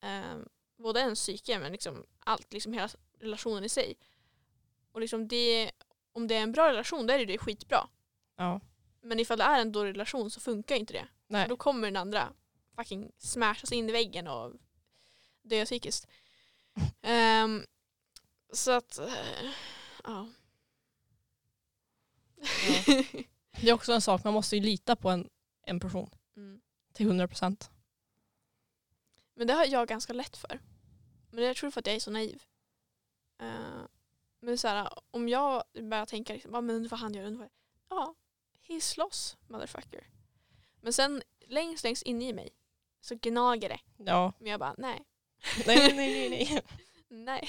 [0.00, 0.38] Eh,
[0.80, 2.88] både ens psyke men liksom allt, liksom hela
[3.18, 3.94] relationen i sig.
[4.92, 5.70] Och liksom det,
[6.12, 7.88] om det är en bra relation då är det det skitbra.
[8.36, 8.60] Ja.
[9.00, 11.08] Men ifall det är en dålig relation så funkar inte det.
[11.26, 11.48] Nej.
[11.48, 12.32] Då kommer den andra
[12.76, 14.52] fucking smashas in i väggen och
[15.42, 16.08] dö psykiskt.
[17.02, 17.66] Ehm,
[18.52, 19.50] så att, eh,
[20.04, 20.28] ja.
[23.60, 25.28] Det är också en sak, man måste ju lita på en,
[25.62, 26.60] en person mm.
[26.92, 27.70] till 100 procent.
[29.40, 30.60] Men det har jag ganska lätt för.
[31.30, 32.42] Men jag tror för att jag är så naiv.
[33.38, 33.82] Eh,
[34.40, 37.48] men så här, om jag börjar tänka liksom, "Ja, men vad han gör, undrar
[37.88, 38.14] Ja,
[38.68, 40.06] he's lost motherfucker.
[40.80, 42.50] Men sen längst längst inne i mig
[43.00, 43.80] så gnager det.
[43.96, 44.32] Ja.
[44.38, 45.04] Men jag bara nej,
[45.66, 46.62] Nej, nej, nej, nej.
[47.24, 47.48] nej.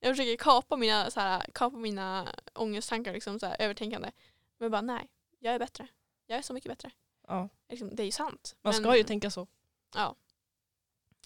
[0.00, 4.10] Jag försöker kapa mina, så här, kapa mina ångesttankar, liksom, så här, övertänkande.
[4.58, 5.08] Men jag bara nej,
[5.38, 5.88] jag är bättre.
[6.26, 6.90] Jag är så mycket bättre.
[7.28, 7.48] Ja.
[7.68, 8.56] Liksom, det är ju sant.
[8.62, 9.46] Man Men- ska ju tänka så.
[9.94, 10.16] Ja.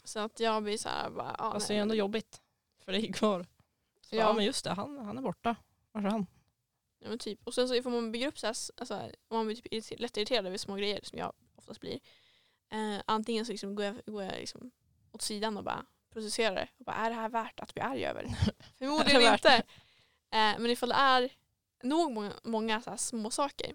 [0.06, 2.42] Så att jag blir så här bara, ja, Fast det nej, är ändå jobbigt.
[2.84, 3.46] För det går.
[4.00, 4.20] Så, Ja.
[4.22, 4.32] ja.
[4.32, 5.56] men just det, han, han är borta.
[5.92, 6.26] Var är han?
[6.98, 7.40] Ja, men typ.
[7.46, 8.94] Och sen så får man bygga upp så här, alltså,
[9.28, 12.00] om man blir typ lätt irriterad över små grejer som jag oftast blir.
[12.70, 14.70] Eh, antingen så liksom går jag, går jag liksom
[15.12, 16.68] åt sidan och bara processerar det.
[16.78, 18.24] Och bara, är det här värt att bli arg över?
[18.78, 19.54] Förmodligen inte.
[19.56, 19.62] Eh,
[20.30, 21.32] men ifall det är
[21.82, 23.74] nog många, många så här små saker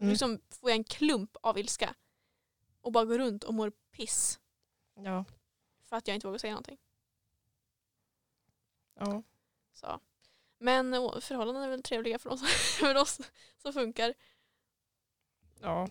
[0.00, 0.10] Mm.
[0.10, 1.94] liksom får jag en klump av ilska
[2.80, 4.40] och bara går runt och mår piss
[4.94, 5.24] Ja.
[5.90, 6.78] För att jag inte vågar säga någonting.
[8.98, 9.22] ja.
[9.72, 10.00] Så.
[10.58, 12.42] Men förhållanden är väl trevliga för oss,
[12.78, 13.20] för oss
[13.58, 14.14] som funkar.
[15.60, 15.88] Ja.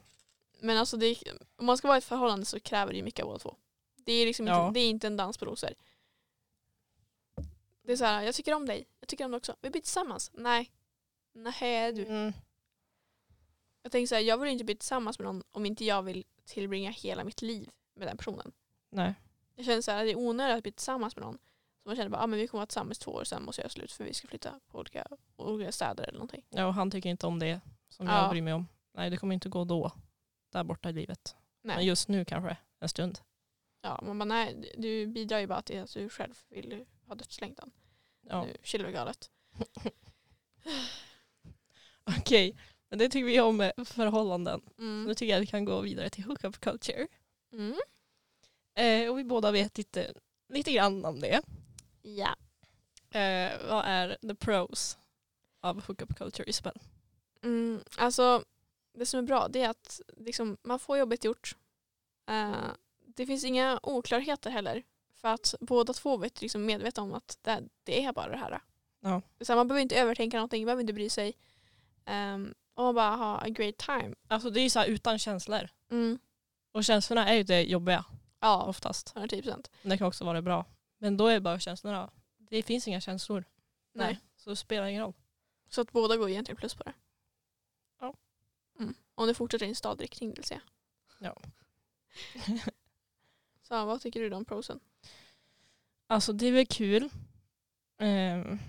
[0.59, 1.23] Men alltså det,
[1.55, 3.55] om man ska vara i ett förhållande så kräver det ju mycket av båda två.
[3.95, 4.67] Det är, liksom Ja.
[4.67, 5.73] inte, det är inte en dans på rosor.
[7.81, 9.55] Det är så här, jag tycker om dig, jag tycker om dig också.
[9.61, 10.31] Vi blir tillsammans.
[10.33, 10.71] Nej.
[11.33, 12.05] Nej du.
[12.05, 12.33] Mm.
[13.81, 16.25] Jag tänker så här, jag vill inte bli tillsammans med någon om inte jag vill
[16.45, 18.51] tillbringa hela mitt liv med den personen.
[18.89, 19.13] Nej.
[19.59, 21.37] Jag känner så här, det är onödigt att bli tillsammans med någon.
[21.83, 23.63] Så man känner bara, ah, men vi kommer vara tillsammans två år sen måste jag
[23.63, 26.45] göra slut för vi ska flytta på olika, olika städer eller någonting.
[26.49, 28.21] Ja, och han tycker inte om det som Ja.
[28.21, 28.67] jag bryr mig om.
[28.93, 29.91] Nej, det kommer inte gå då.
[30.51, 31.35] Där borta i livet.
[31.61, 31.85] Men Nej.
[31.87, 33.19] just nu kanske, en stund.
[33.81, 37.71] Ja, man bara, nej, du bidrar ju bara till att du själv vill ha dödslängtan.
[38.21, 38.43] Ja.
[38.45, 39.31] Nu chillar vi galet.
[42.19, 42.55] Okej,
[42.89, 44.61] men det tycker vi om med förhållanden.
[44.77, 45.03] Mm.
[45.03, 47.07] Nu tycker jag att vi kan gå vidare till hookup culture.
[47.53, 47.75] Mm.
[48.79, 50.13] Eh, och vi båda vet lite,
[50.49, 51.41] lite grann om det.
[52.01, 52.35] Ja.
[53.19, 54.97] Eh, vad är the pros
[55.61, 56.73] av hookup culture, Isabel?
[57.43, 58.43] Mm, alltså,
[58.93, 61.55] det som är bra det är att liksom, man får jobbet gjort.
[62.29, 62.71] Eh,
[63.15, 64.83] det finns inga oklarheter heller.
[65.21, 68.61] För att båda två vet liksom medvetna om att det, det är bara det här.
[69.01, 69.21] Ja.
[69.41, 71.33] Så man behöver inte övertänka någonting, man behöver inte bry sig.
[72.05, 74.15] Ehm, och bara ha a great time.
[74.27, 75.69] Alltså det är ju så utan känslor.
[75.91, 76.19] Mm.
[76.71, 78.05] Och känslorna är ju det jobbiga
[78.39, 79.13] Ja, oftast.
[79.15, 79.71] 110 procent.
[79.81, 80.65] Men det kan också vara bra.
[80.97, 82.11] Men då är det bara känslorna.
[82.37, 83.43] Det finns inga känslor.
[83.93, 84.19] Nej.
[84.37, 85.13] Så det spelar ingen roll.
[85.69, 86.93] Så att båda går egentligen plus på det.
[87.99, 88.13] Ja.
[88.79, 88.93] Mm.
[89.15, 90.61] Om det fortsätter i en stadig riktning vill säga.
[91.19, 91.35] Ja.
[93.61, 94.79] Så vad tycker du om prosen?
[96.07, 97.09] Alltså det är väl kul.
[97.97, 98.59] Ehm,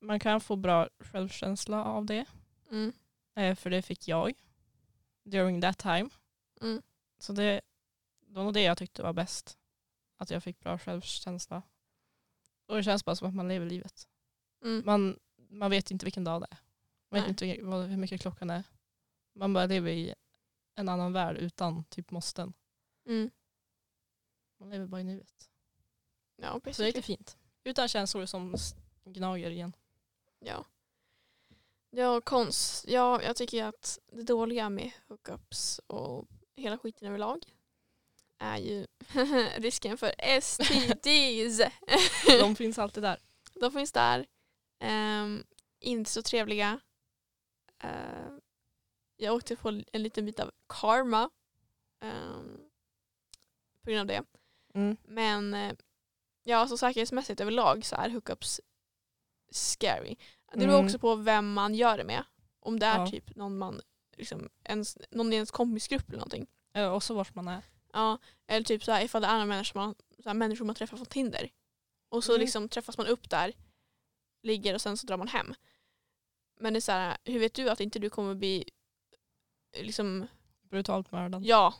[0.00, 2.24] man kan få bra självkänsla av det.
[2.70, 2.92] Mm.
[3.34, 4.32] Eh, för det fick jag.
[5.24, 6.08] During that time.
[6.60, 6.82] Mm.
[7.18, 7.60] Så det,
[8.28, 9.58] det var nog det jag tyckte var bäst.
[10.16, 11.62] Att jag fick bra självkänsla.
[12.66, 14.08] Och det känns bara som att man lever livet.
[14.64, 14.82] Mm.
[14.86, 16.58] Man, man vet inte vilken dag det är.
[17.10, 17.50] Man vet Nej.
[17.50, 18.64] inte vad, hur mycket klockan är.
[19.34, 20.14] Man bara lever i
[20.74, 22.52] en annan värld utan typ måsten.
[23.06, 23.30] Mm.
[24.58, 25.50] Man lever bara i nuet.
[26.36, 27.38] Ja, Så det är lite fint.
[27.64, 28.54] Utan känslor som
[29.04, 29.72] gnager igen.
[30.38, 30.64] Ja.
[31.90, 32.84] Ja, konst.
[32.88, 37.57] Ja, jag tycker att det dåliga med hookups och hela skiten överlag
[38.38, 38.86] är ju
[39.56, 41.60] risken för STDs.
[42.40, 43.18] De finns alltid där.
[43.60, 44.26] De finns där.
[44.80, 45.44] Ehm,
[45.80, 46.80] inte så trevliga.
[47.78, 48.40] Ehm,
[49.16, 51.30] jag åkte på en liten bit av karma.
[52.00, 52.58] ehm,
[53.84, 54.24] på grund av det.
[54.74, 54.96] Mm.
[55.04, 55.72] Men eh,
[56.44, 58.60] ja, alltså säkerhetsmässigt överlag så är hookups
[59.50, 60.16] scary.
[60.52, 60.84] Det beror Mm.
[60.86, 62.24] också på vem man gör det med.
[62.60, 63.06] Om det är Ja.
[63.06, 63.80] typ någon man
[64.16, 66.46] liksom, ens, någon i ens kompisgrupp eller någonting.
[66.72, 67.62] Eh, också vart man är.
[67.92, 70.74] Ja, eller typ så här, ifall det är andra människor man, så här, människor man
[70.74, 71.50] träffar från Tinder.
[72.08, 72.40] Och så Mm.
[72.40, 73.52] liksom träffas man upp där,
[74.42, 75.54] ligger och sen så drar man hem.
[76.60, 78.64] Men det är så här, hur vet du att inte du kommer bli
[79.80, 80.26] liksom,
[80.62, 81.44] Brutalt mördad.
[81.44, 81.74] ja.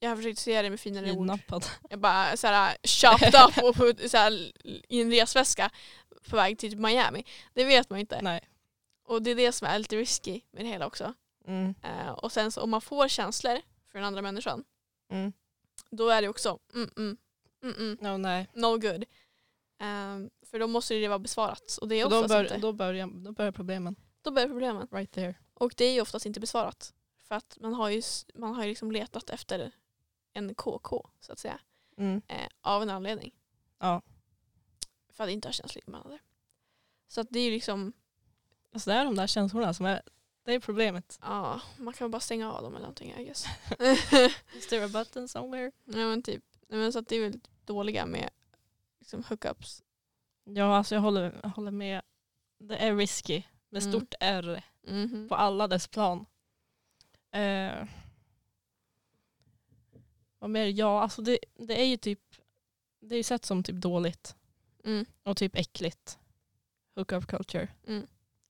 [0.00, 1.16] Jag har försökt se det med finare ord.
[1.18, 1.64] Kidnappad.
[1.90, 4.32] Jag bara så här, chopped up och put, så här,
[4.88, 5.70] i en resväska
[6.30, 7.24] på väg till Miami.
[7.54, 8.22] Det vet man inte.
[8.22, 8.40] Nej.
[9.04, 11.14] Och det är det som är lite risky med det hela också.
[11.46, 11.74] Mm.
[11.82, 13.60] Eh, och sen så om man får känslor
[13.92, 14.64] för den andra människan,
[15.10, 15.32] Mm.
[15.90, 17.16] Då är det också mm, mm,
[17.62, 18.48] mm, mm, No, nej.
[18.54, 19.04] no good.
[19.78, 21.78] Ehm, för då måste det vara besvarat.
[21.80, 22.58] Och det är Så då, oftast bör, inte.
[22.58, 23.96] då, börjar, då börjar problemen.
[24.22, 24.88] Då börjar problemen.
[24.90, 25.34] Right there.
[25.54, 26.94] Och det är ju oftast inte besvarat.
[27.16, 28.02] För att man har ju,
[28.34, 29.72] man har ju liksom letat efter
[30.32, 31.60] en KK så att säga.
[31.96, 32.22] Mm.
[32.28, 33.34] Eh, av en anledning.
[33.78, 34.02] Ja.
[35.12, 36.18] För att inte ha känslor inblandade.
[37.08, 37.92] Så att det är ju liksom,
[38.72, 40.02] Alltså det är de där känslorna som är,
[40.48, 41.18] det är problemet.
[41.22, 43.44] ja, man kan bara stänga av dem eller någonting I guess.
[44.56, 45.72] Is there a button somewhere?
[45.84, 48.30] Nej men typ, nej, men så att det är väl dåliga med
[48.98, 49.82] liksom hookups.
[50.44, 52.02] Ja, alltså jag håller, jag håller med.
[52.58, 53.92] Det är risky med Mm.
[53.92, 55.28] stort R Mhm.
[55.28, 56.26] på alla dess plan.
[57.30, 57.84] Eh,
[60.38, 60.66] vad mer?
[60.66, 62.20] Ja, alltså det, det är ju typ
[63.00, 64.36] det är ju sett som typ dåligt
[64.84, 65.06] Mm.
[65.22, 66.18] och typ äckligt.
[66.94, 68.06] Hookup culture Mm.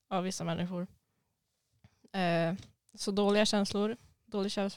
[0.07, 0.87] av vissa människor.
[2.11, 2.53] Eh,
[2.93, 4.69] så dåliga känslor, dålig själv,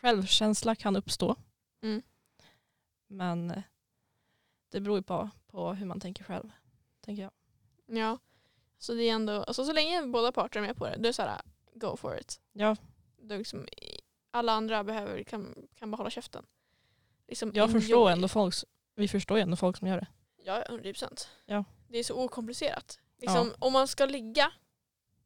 [0.00, 1.36] självkänsla kan uppstå.
[1.82, 2.02] Mm.
[3.06, 3.62] Men eh,
[4.70, 6.50] det beror ju på, på hur man tänker själv.
[7.00, 7.32] Tänker jag.
[7.86, 8.18] Ja.
[8.78, 11.02] Så det är ändå, alltså så länge båda parter är med på det, då är
[11.02, 11.40] det såhär,
[11.74, 12.40] go for it.
[12.52, 12.76] Ja,
[13.28, 13.66] är liksom,
[14.30, 16.46] alla andra behöver, kan, kan bara hålla käften.
[17.28, 18.54] Liksom jag förstår ändå folk,
[18.94, 20.06] vi förstår ju ändå folk som gör det.
[20.44, 21.28] Ja, 100 procent.
[21.46, 21.64] Ja.
[21.88, 22.98] Det är så okomplicerat.
[23.18, 24.52] Liksom, Om man ska ligga,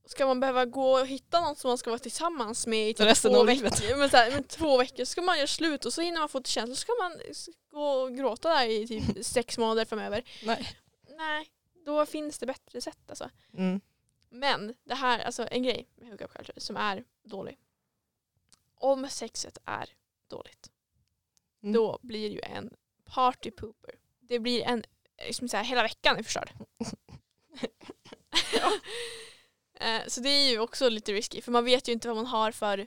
[0.05, 3.07] ska man behöva gå och hitta någon som man ska vara tillsammans med i typ
[3.07, 3.97] Resten två av veckor.
[3.97, 6.41] Men, så här, men två veckor ska man göra slut och så innan man får
[6.41, 7.13] till känsla så ska man
[7.71, 10.25] gå och gråta där i typ sex månader framöver.
[10.45, 10.77] Nej.
[11.17, 11.53] Nej,
[11.87, 13.31] då finns det bättre sätt alltså.
[13.59, 13.81] Mm.
[14.31, 17.59] Men det här, alltså en grej med hookup culture som är dålig.
[18.75, 19.89] Om sexet är
[20.29, 20.69] dåligt,
[21.63, 21.73] Mm.
[21.73, 23.95] då blir det ju en party pooper.
[24.21, 24.85] Det blir en,
[25.27, 26.53] liksom så här, hela veckan är förstörd.
[29.83, 32.27] Eh, så det är ju också lite risky för man vet ju inte vad man
[32.27, 32.87] har för,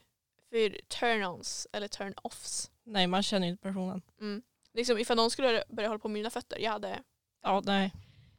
[0.49, 2.71] för turn-ons eller turn-offs.
[2.83, 4.01] Nej, man känner ju inte personen.
[4.21, 4.41] Mm.
[4.73, 7.03] Liksom, ifall någon skulle börja hålla på med mina fötter, jag hade,
[7.41, 7.91] Ja, nej.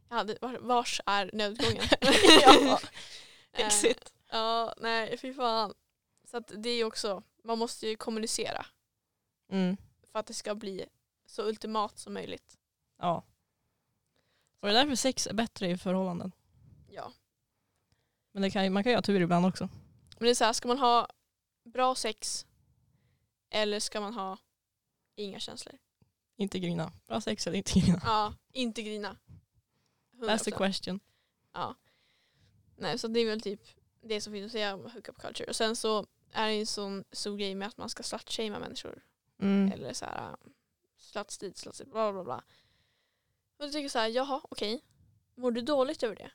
[0.09, 1.83] jag hade var- vars är nödutgången?
[2.42, 2.81] ja.
[3.53, 4.12] Eh, Exit.
[4.31, 5.75] Ja, nej fy fan.
[6.31, 8.66] Så att det är ju också, man måste ju kommunicera
[9.51, 9.77] Mm.
[10.12, 10.87] för att det ska bli
[11.27, 12.59] så ultimat som möjligt.
[12.99, 13.25] Ja.
[14.61, 16.33] Och det är därför sex är bättre i förhållanden.
[16.90, 17.12] Ja.
[18.37, 19.68] Men det kan, man kan ju ha tur ibland också.
[20.18, 21.09] Men det är så här, ska man ha
[21.64, 22.46] bra sex
[23.51, 24.38] eller ska man ha
[25.14, 25.79] inga känslor?
[26.37, 26.92] Inte grina.
[27.07, 28.01] Bra sex eller inte grina.
[28.05, 29.16] Ja, inte grina.
[30.14, 30.57] That's the 100%.
[30.57, 31.01] question.
[31.53, 31.75] Ja.
[32.77, 33.61] Nej, så det är väl typ
[34.03, 35.49] det som finns att säga om hookup culture.
[35.49, 39.05] Och sen så är det en sån stor grej med att man ska slutshamea människor.
[39.38, 39.72] Mm.
[39.72, 40.37] Eller så här äh,
[40.99, 42.44] sluts dit, sluts dit, bla bla bla.
[43.59, 44.85] Och jag tycker så här, jaha okej.
[45.35, 46.31] Mår du dåligt över det?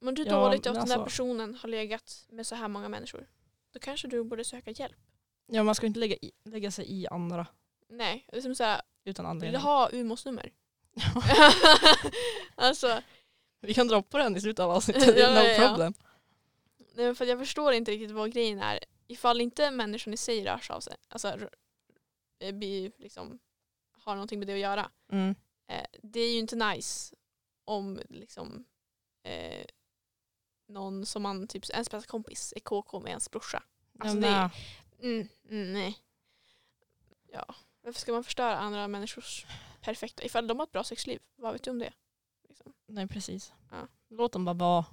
[0.00, 2.68] Mår du Ja, dåligt men att den där alltså- personen har legat med så här
[2.68, 3.28] många människor,
[3.72, 4.96] då kanske du borde söka hjälp.
[5.46, 7.46] Ja, man ska inte lägga, i, lägga sig i andra
[7.88, 9.60] Nej, det är som såhär, utan vill du anledning.
[9.60, 10.52] ha Umos nummer?
[12.54, 13.02] alltså,
[13.60, 15.94] Vi kan dra på den i slutet av avsnittet, Ja, no ja, problem.
[16.78, 18.78] nej, men för jag förstår inte riktigt vad grejen är.
[19.06, 21.38] Ifall inte människan i sig rör sig av sig, alltså
[22.40, 23.38] eh, blir liksom,
[23.92, 24.90] har någonting med det att göra.
[25.12, 25.34] Mm.
[25.68, 27.14] Eh, det är ju inte nice
[27.64, 28.64] om liksom
[29.22, 29.64] eh,
[30.70, 33.62] någon som man, typ ens bästa kompis, är KK med ens brorsa.
[33.98, 34.50] Alltså, ja, det är-.
[35.02, 35.98] Mm, mm, nej.
[37.32, 39.46] Ja, varför ska man förstöra andra människors
[39.80, 41.92] perfekta, ifall de har ett bra sexliv, vad vet du om det?
[42.48, 42.72] Liksom.
[42.86, 43.52] nej, precis.
[43.70, 43.88] Ja.
[44.08, 44.84] Låt dem bara vara.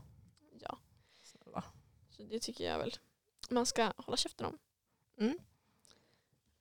[0.62, 0.78] Ja,
[1.24, 1.64] Snälla.
[2.10, 2.98] så det tycker jag väl
[3.50, 4.58] man ska hålla käften om.
[5.20, 5.38] Mm.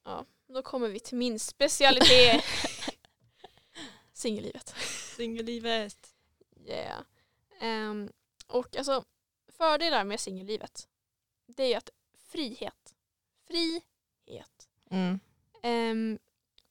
[0.04, 2.44] Ja, då kommer vi till min specialitet.
[4.12, 4.74] Singellivet.
[5.16, 6.14] Singellivet.
[6.66, 7.02] Yeah.
[7.60, 8.12] Ehm,
[8.46, 9.04] och alltså
[9.48, 10.88] fördelar med singellivet
[11.46, 11.90] det är ju att
[12.28, 12.94] frihet.
[13.46, 14.68] Frihet.
[14.90, 15.20] Mm.
[15.62, 16.18] Ehm,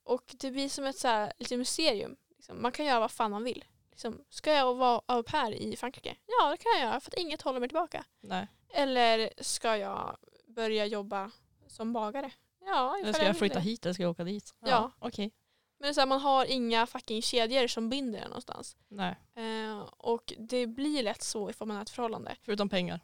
[0.03, 2.15] och det blir som ett så här, lite mysterium.
[2.35, 2.61] Liksom.
[2.61, 3.65] Man kan göra vad fan man vill.
[3.91, 6.17] Liksom, ska jag vara au pair i Frankrike?
[6.25, 8.05] Ja det kan jag göra för att inget håller mig tillbaka.
[8.21, 8.47] Nej.
[8.69, 11.31] Eller ska jag börja jobba
[11.67, 12.31] som bagare?
[12.65, 13.61] Ja, Eller ska jag flytta det.
[13.61, 14.53] hit eller ska jag åka dit?
[14.59, 14.91] Ja.
[14.99, 15.31] Okej.
[15.77, 18.77] Men så här, man har inga fucking kedjor som binder en någonstans.
[18.87, 19.15] Nej.
[19.35, 22.35] Eh, och det blir lätt så ifall man har ett förhållande.
[22.41, 22.99] Förutom pengar.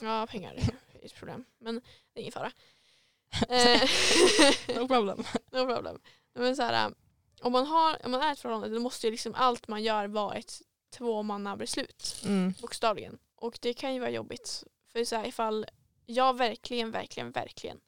[0.00, 1.44] Ja, pengar är ett problem.
[1.58, 1.74] Men
[2.12, 2.52] det är ingen fara.
[3.48, 3.82] Eh,
[4.76, 5.24] No problem.
[5.50, 6.00] no problem.
[6.34, 6.94] Men så här,
[7.40, 10.06] om, man har, om man är ett förhållande då måste ju liksom allt man gör
[10.06, 12.22] vara ett tvåmannabeslut.
[12.24, 12.54] Mm.
[12.60, 13.18] Bokstavligen.
[13.34, 14.64] Och det kan ju vara jobbigt.
[14.92, 15.66] För så här, ifall
[16.06, 17.80] jag verkligen, verkligen, verkligen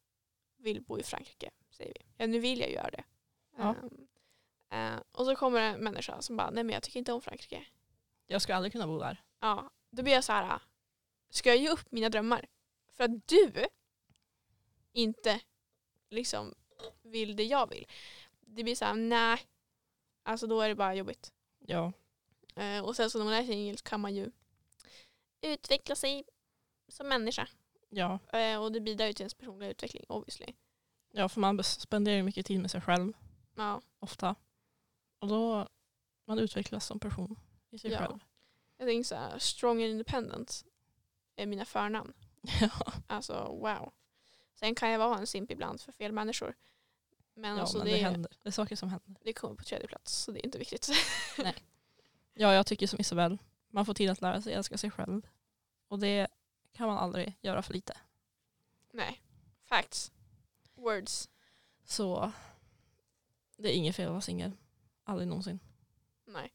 [0.59, 2.01] vill bo i Frankrike, säger vi.
[2.17, 3.05] Ja, nu vill jag göra det.
[3.57, 3.69] Ja.
[3.69, 4.06] Ehm,
[4.71, 7.21] eh, och så kommer det en människa som bara, nej men jag tycker inte om
[7.21, 7.67] Frankrike.
[8.27, 9.23] Jag skulle aldrig kunna bo där.
[9.41, 10.61] Ja, då blir jag så här,
[11.31, 12.47] ska jag ge upp mina drömmar?
[12.93, 13.53] För att du
[14.93, 15.41] inte
[16.11, 16.55] liksom
[17.03, 17.87] vill det jag vill.
[18.41, 19.39] Det blir så här, nej.
[20.23, 21.33] Alltså då är det bara jobbigt.
[21.59, 21.93] Ja.
[22.55, 24.31] Eh, och sen så när man är singel så kan man ju
[25.41, 26.25] utveckla sig
[26.89, 27.49] som människa.
[27.89, 28.19] Ja.
[28.33, 30.55] Eh, och det bidrar ju till ens personliga utveckling obviously.
[31.13, 33.13] ja, för man spenderar ju mycket tid med sig själv.
[33.55, 34.35] Ja, Ofta.
[35.19, 35.69] Och då
[36.25, 37.39] man utvecklas som person
[37.71, 37.99] i sig Ja.
[37.99, 38.19] själv.
[38.77, 40.65] jag tänker så här, strong and independent
[41.37, 42.13] är mina förnamn.
[42.61, 43.93] Ja, Alltså wow.
[44.55, 46.55] Sen kan jag vara en simp ibland för fel människor.
[47.35, 48.33] Men, ja alltså, men det, det, händer.
[48.43, 49.17] Det är saker som händer.
[49.25, 50.89] det kommer på tredje plats så det är inte viktigt.
[52.39, 53.39] Ja, jag tycker som Isabel.
[53.69, 55.27] Man får tid att lära sig älska sig själv.
[55.89, 56.29] Och det
[56.73, 57.97] kan man aldrig göra för lite.
[58.93, 59.23] Nej,
[59.65, 60.13] facts.
[60.75, 61.29] Words.
[61.85, 62.33] Så
[63.57, 64.53] det är inget fel att vara singel.
[65.09, 65.61] Aldrig någonsin.
[66.25, 66.53] Nej.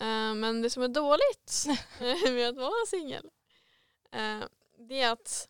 [0.00, 1.64] Eh, men det som är dåligt
[2.30, 3.30] med att vara singel
[4.10, 4.44] eh,
[4.78, 5.48] det är att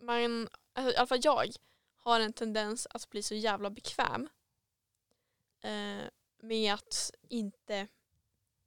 [0.00, 1.52] man, alltså, i alla fall jag,
[1.96, 4.28] har en tendens att bli så jävla bekväm
[5.60, 6.04] eh,
[6.40, 7.88] med att inte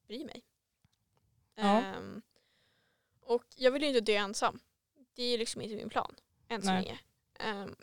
[0.07, 0.43] bry mig.
[1.55, 1.81] Ja.
[1.81, 2.21] Ehm,
[3.19, 4.59] och jag vill ju inte dö ensam.
[5.13, 6.15] Det är liksom inte min plan
[6.47, 6.99] än så länge.
[7.33, 7.75] Ehm,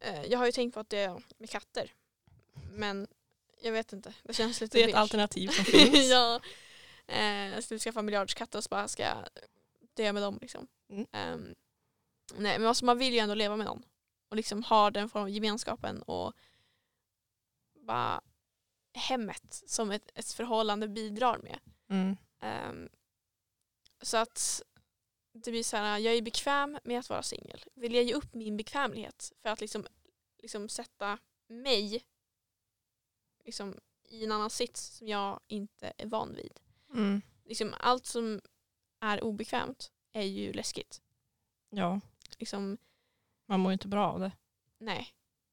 [0.00, 1.94] eh, jag har ju tänkt på att dö med katter.
[2.70, 3.06] Men
[3.64, 5.00] jag vet inte, det känns lite Det är ett beige.
[5.00, 6.10] alternativ som finns.
[6.10, 6.40] ja.
[7.06, 7.24] Eh,
[7.54, 9.28] jag skulle skaffa miljardskatter och så bara ska jag
[9.94, 10.38] dö med dem.
[10.40, 10.66] Liksom.
[10.90, 11.06] Mm.
[11.12, 11.54] Ehm,
[12.34, 13.82] nej, men alltså, man vill ju ändå leva med någon.
[14.28, 16.32] Och liksom ha den form av gemenskapen och
[17.80, 18.20] bara
[18.94, 21.58] hemmet som ett, ett förhållande bidrar med.
[21.90, 22.16] Mm.
[22.40, 22.88] Ehm,
[24.02, 24.62] så att
[25.32, 27.64] det blir så här, jag är bekväm med att vara singel.
[27.74, 29.86] Vill jag ge upp min bekvämlighet för att liksom,
[30.42, 32.02] liksom sätta mig
[33.44, 36.60] liksom, i en annan sits som jag inte är van vid.
[36.92, 37.22] Mm.
[37.44, 38.40] Liksom, allt som
[39.00, 41.02] är obekvämt är ju läskigt.
[41.70, 42.00] Ja,
[42.38, 42.78] Liksom,
[43.46, 44.32] man mår ju inte bra av det.
[44.78, 45.08] nej.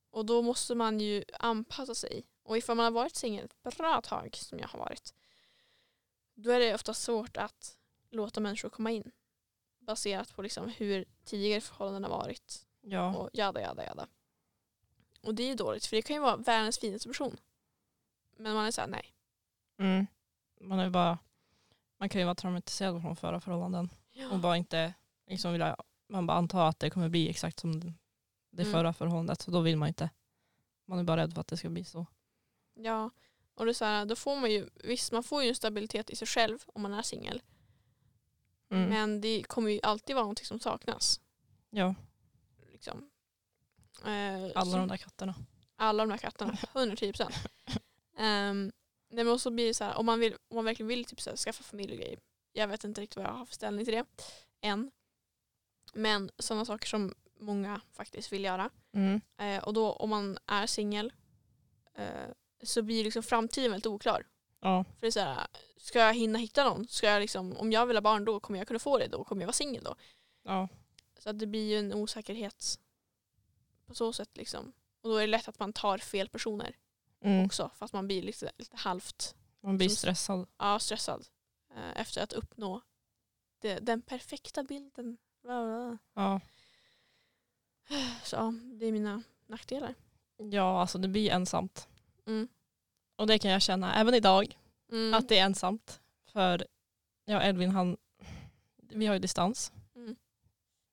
[0.09, 2.25] Och då måste man ju anpassa sig.
[2.43, 5.13] Och ifall man har varit singel ett bra tag som jag har varit
[6.33, 7.77] då är det ofta svårt att
[8.09, 9.11] låta människor komma in
[9.79, 14.07] baserat på liksom hur tidigare förhållanden har varit Ja, och jada jada jada.
[15.21, 17.37] Och det är ju dåligt för det kan ju vara världens finaste person.
[18.41, 19.13] Men man är såhär nej.
[19.79, 20.07] mm.
[20.61, 21.19] man, är bara,
[21.97, 23.89] man kan ju vara traumatiserad från förra förhållanden.
[24.31, 24.93] Och bara inte
[25.27, 25.75] liksom vilja,
[26.07, 27.79] man bara antar att det kommer bli exakt som
[28.49, 28.71] det Mm.
[28.73, 29.41] förra förhållandet.
[29.41, 30.09] Så då vill man inte.
[30.85, 32.05] Man är bara rädd för att det ska bli så.
[32.73, 33.09] Ja,
[33.55, 36.09] och det är så här, då får man ju, visst man får ju en stabilitet
[36.09, 37.41] i sig själv om man är singel.
[38.69, 38.89] Mm.
[38.89, 41.19] Men det kommer ju alltid vara någonting som saknas.
[41.69, 41.95] Ja,
[42.71, 43.09] Liksom.
[44.05, 45.35] Eh, alla så- de där katterna.
[45.75, 47.35] alla de där katterna, 110 procent.
[48.17, 48.71] Um,
[49.09, 51.21] nej men också blir det så här, om man, vill, om man verkligen vill typ
[51.21, 52.19] så här, skaffa familj och grejer,
[52.53, 54.05] Jag vet inte riktigt vad jag har för ställning till det
[54.61, 54.91] än.
[55.93, 58.69] Men sådana saker som många faktiskt vill göra.
[58.93, 59.21] Mm.
[59.37, 61.13] Eh, och då om man är singel
[61.93, 62.31] eh,
[62.63, 64.27] så blir liksom framtiden väldigt oklar.
[64.59, 64.83] Ja.
[64.83, 65.47] För det är så här,
[65.77, 66.87] ska jag hinna hitta någon?
[66.87, 69.23] Ska jag liksom, om jag vill ha barn då kommer jag kunna få det då?
[69.23, 69.95] Kommer jag vara singel då?
[70.43, 70.67] ja.
[71.19, 72.79] Så att det blir ju en osäkerhet
[73.85, 74.73] på så sätt liksom.
[75.01, 76.75] Och då är det lätt att man tar fel personer
[77.21, 77.45] Mm.
[77.45, 80.47] också fast man blir lite, lite halvt Man blir Som- stressad.
[80.57, 81.27] ja, stressad
[81.75, 82.81] eh, efter att uppnå
[83.59, 85.17] det, den perfekta bilden.
[85.43, 85.97] Bla, bla.
[86.13, 86.39] Ja.
[88.23, 89.95] Så det är mina nackdelar.
[90.37, 91.87] ja, alltså det blir ensamt.
[92.25, 92.47] Mm.
[93.15, 94.57] Och det kan jag känna även idag.
[94.91, 95.13] Mm.
[95.13, 96.01] Att det är ensamt.
[96.25, 96.67] För
[97.25, 97.97] ja, Edvin han,
[98.77, 99.71] vi har ju distans.
[99.95, 100.15] Mm.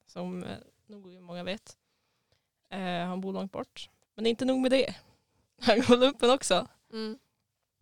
[0.06, 1.76] Som eh, nog många vet.
[2.70, 3.90] Eh, han bor långt bort.
[4.14, 4.96] Men det är inte nog med det.
[5.66, 6.68] Går lumpen också.
[6.92, 7.18] Mm.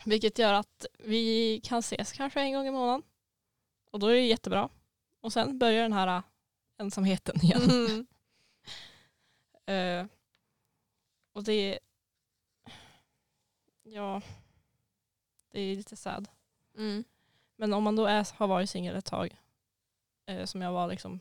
[0.05, 3.03] Vilket gör att vi kan ses kanske en gång i månaden.
[3.91, 4.69] Och då är det jättebra.
[5.21, 6.23] Och sen börjar den här äh,
[6.79, 7.63] ensamheten igen.
[7.63, 8.07] Mm.
[9.69, 10.07] Eh,
[11.33, 11.79] och det
[13.83, 14.23] Ja.
[15.51, 16.29] Det är lite sad.
[16.77, 17.05] Mm.
[17.57, 19.37] Men om man då är, har varit singel ett tag.
[20.27, 21.21] Eh, som jag var liksom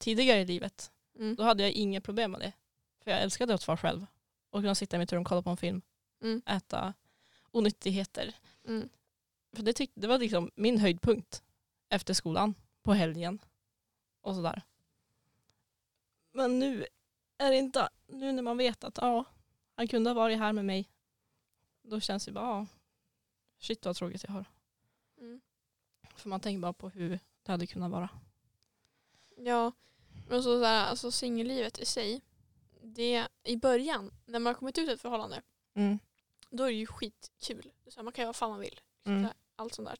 [0.00, 0.92] tidigare i livet.
[1.18, 1.34] Mm.
[1.34, 2.52] Då hade jag inga problem med det.
[3.04, 4.06] För jag älskade att vara själv.
[4.50, 5.82] Och kunna sitta i mitt rum och kolla på en film.
[6.22, 6.42] Mm.
[6.46, 6.94] Äta
[7.50, 8.34] onyttigheter.
[8.64, 8.88] Mm.
[9.52, 11.42] För det, tyck, det var liksom min höjdpunkt
[11.88, 13.38] efter skolan på helgen.
[14.20, 14.62] Och sådär.
[16.32, 16.86] Men nu
[17.38, 19.24] är det inte, nu när man vet att ja,
[19.74, 20.90] han kunde ha varit här med mig.
[21.82, 22.66] Då känns det bara, ja,
[23.58, 24.44] shit vad tråkigt jag har.
[25.18, 25.40] Mm.
[26.16, 28.08] För man tänker bara på hur det hade kunnat vara.
[29.36, 29.72] Ja,
[30.28, 32.20] men så, så här, alltså singellivet i sig.
[32.82, 35.42] Det, I början, när man har kommit ut ur ett förhållande,
[35.74, 35.98] Mm.
[36.50, 37.72] då är det ju skitkul.
[37.88, 38.80] Så man kan göra vad fan man vill.
[39.04, 39.30] Så Mm.
[39.56, 39.98] allt sånt där.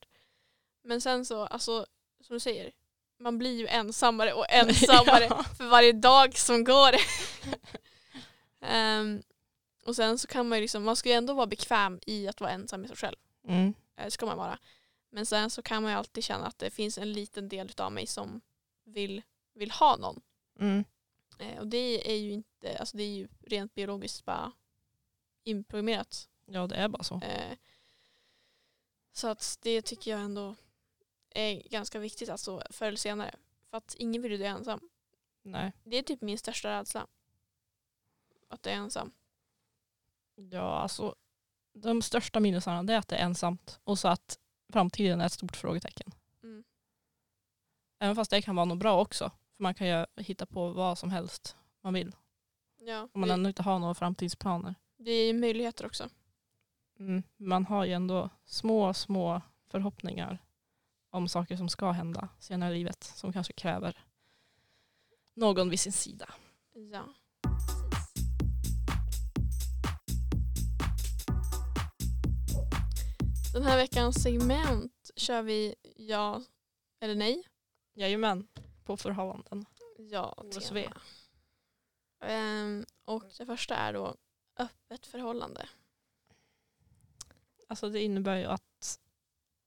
[0.83, 1.87] Men sen så, alltså,
[2.21, 2.73] som du säger,
[3.19, 5.43] man blir ju ensammare och ensammare Ja.
[5.59, 6.91] för varje dag som går.
[8.61, 9.23] Ehm,
[9.87, 12.41] och sen så kan man ju liksom, man ska ju ändå vara bekväm i att
[12.41, 13.17] vara ensam med sig själv.
[13.49, 13.75] Mm.
[13.97, 14.59] Eh, ska man vara.
[15.11, 17.93] Men sen så kan man ju alltid känna att det finns en liten del av
[17.93, 18.41] mig som
[18.85, 19.23] vill,
[19.55, 20.21] vill ha någon.
[20.61, 20.85] Mm.
[21.41, 24.53] Eh, och det är ju inte, alltså det är ju rent biologiskt bara
[25.45, 26.29] inprogrammerat.
[26.47, 27.15] Ja det är bara så.
[27.15, 27.57] Eh,
[29.13, 30.57] så att det tycker jag ändå
[31.31, 33.35] är ganska viktigt alltså förr eller senare.
[33.71, 34.91] För att ingen vill ju dö ensam.
[35.43, 35.73] Nej.
[35.85, 37.07] Det är typ min största rädsla.
[38.49, 39.13] Att dö ensam.
[40.35, 41.15] Ja alltså
[41.73, 44.39] de största minusarna det är att det är ensamt och så att
[44.73, 46.13] framtiden är ett stort frågetecken.
[46.43, 46.65] Mm.
[47.99, 49.31] Även fast det kan vara något bra också.
[49.61, 52.17] För man kan ju hitta på vad som helst man vill.
[52.79, 54.75] Ja, Om man det, ändå inte har några framtidsplaner.
[54.97, 56.09] det är ju möjligheter också.
[56.99, 57.23] Mm.
[57.37, 60.39] Man har ju ändå små, små förhoppningar
[61.11, 63.05] om saker som ska hända senare i livet.
[63.05, 64.05] Som kanske kräver
[65.35, 66.35] någon vid sin sida.
[66.93, 67.05] Ja.
[73.53, 76.43] Den här veckans segment kör vi ja
[77.01, 77.43] eller nej.
[77.95, 78.49] Jajamän,
[78.91, 79.67] på förhållanden.
[79.97, 81.01] Ja, tema.
[82.21, 84.17] Ehm, och det första är då
[84.57, 85.69] öppet förhållande.
[87.69, 89.01] Alltså det innebär ju att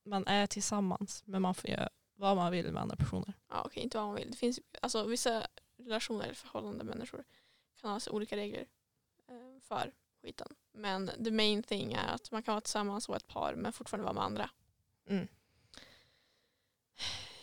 [0.04, 3.34] man är tillsammans men man får göra vad man vill med andra personer.
[3.50, 4.32] Ja, okej, inte vad man vill.
[4.32, 7.24] Det finns alltså vissa relationer eller förhållande människor
[7.82, 8.68] kan ha så olika regler
[9.28, 10.56] eh, för skiten.
[10.72, 14.04] Men the main thing är att man kan vara tillsammans och ett par men fortfarande
[14.04, 14.50] vara med andra.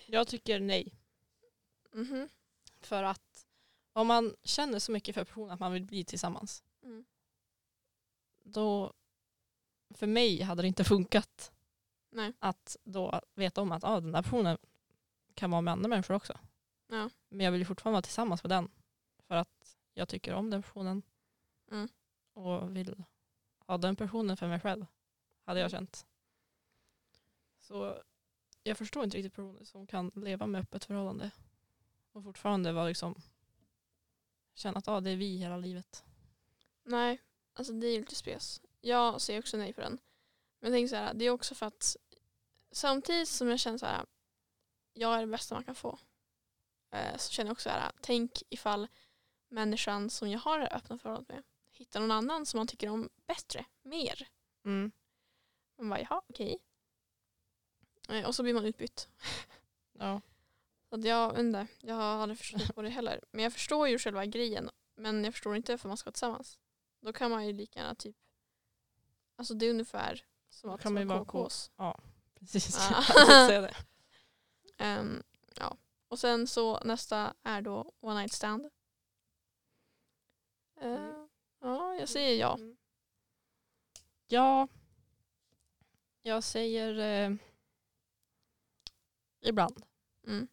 [0.06, 0.99] Jag tycker nej.
[1.92, 2.28] Mhm.
[2.80, 3.46] För att
[3.92, 6.64] om man känner så mycket för personen att man vill bli tillsammans.
[6.82, 7.04] Mm.
[8.44, 8.92] Då,
[9.94, 11.52] för mig hade det inte funkat
[12.10, 12.32] Nej.
[12.38, 14.58] att då veta om att ah, den där personen
[15.34, 16.38] kan vara med andra människor också.
[16.86, 17.10] Ja.
[17.28, 18.70] Men jag vill ju fortfarande vara tillsammans med den.
[19.18, 21.02] För att jag tycker om den personen.
[21.70, 21.88] Mm.
[22.32, 23.04] Och vill
[23.66, 24.86] ha den personen för mig själv.
[25.44, 25.78] Hade jag Mm.
[25.78, 26.06] känt.
[27.58, 28.02] Så
[28.62, 31.30] jag förstår inte riktigt personer som kan leva med öppet förhållande.
[32.12, 33.22] Och fortfarande vara liksom
[34.54, 36.04] känna att ah, det är vi hela livet.
[36.82, 37.20] Nej,
[37.52, 38.60] alltså det är ju lite spes.
[38.80, 39.98] Jag säger också nej på den.
[40.60, 41.96] Men jag tänker så här, det är också för att
[42.70, 44.06] samtidigt som jag känner så här,
[44.92, 45.98] jag är det bästa man kan få.
[46.90, 48.88] eh, Så känner jag också så här, tänk ifall
[49.48, 51.42] människan som jag har det öppna förhållandet med
[51.72, 54.28] hittar någon annan som man tycker om bättre, mer.
[54.64, 54.92] Mm.
[55.78, 56.58] Man bara, jaha, okej.
[58.08, 59.08] Eh, Och så blir man utbytt.
[59.92, 60.20] Ja.
[60.90, 63.24] Så att jag inte, jag har aldrig förstått på det heller.
[63.30, 64.70] Men jag förstår ju själva grejen.
[64.94, 66.58] Men jag förstår inte varför man ska vara tillsammans.
[67.00, 68.16] Då kan man ju lika gärna typ,
[69.36, 71.70] alltså det är ungefär som att man vara KKs.
[72.38, 72.78] precis.
[72.78, 73.04] Ah.
[73.16, 73.74] Jag säga det.
[74.78, 75.22] Ehm,
[75.56, 75.76] ja.
[76.08, 78.70] Och sen så nästa är då One Night Stand.
[80.80, 81.28] Eh, Mm.
[81.60, 82.54] Ja, jag säger ja.
[82.54, 82.76] Mm.
[84.26, 84.68] Ja.
[86.22, 87.36] Jag säger eh,
[89.40, 89.84] ibland.
[90.26, 90.48] Mm.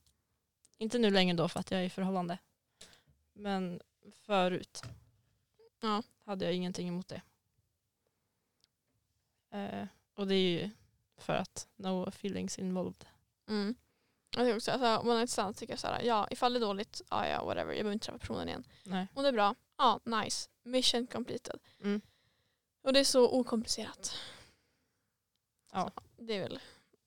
[0.78, 2.38] Inte nu längre då för att jag är i förhållande.
[3.34, 3.82] Men
[4.14, 4.82] förut
[5.80, 6.04] Ja.
[6.26, 7.22] hade jag ingenting emot det.
[9.52, 10.70] Eh, och det är ju
[11.18, 13.06] för att no feelings involved.
[13.48, 13.76] Mm.
[14.36, 17.02] Jag tycker också, alltså, One Night Stand tycker jag såhär, ja ifall det är dåligt,
[17.10, 18.64] ja ja whatever, jag behöver inte träffa personen igen.
[18.84, 19.08] Nej.
[19.14, 21.60] Om det är bra, ja nice, mission completed.
[21.84, 22.02] Mm.
[22.82, 24.16] Och det är så okomplicerat.
[25.72, 25.92] Ja.
[25.96, 26.60] Så, det är väl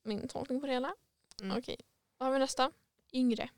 [0.03, 0.95] min tolkning på det hela.
[1.43, 1.59] Mm.
[1.59, 1.77] Okej,
[2.19, 2.73] vad har vi nästa?
[3.13, 3.51] Yngre.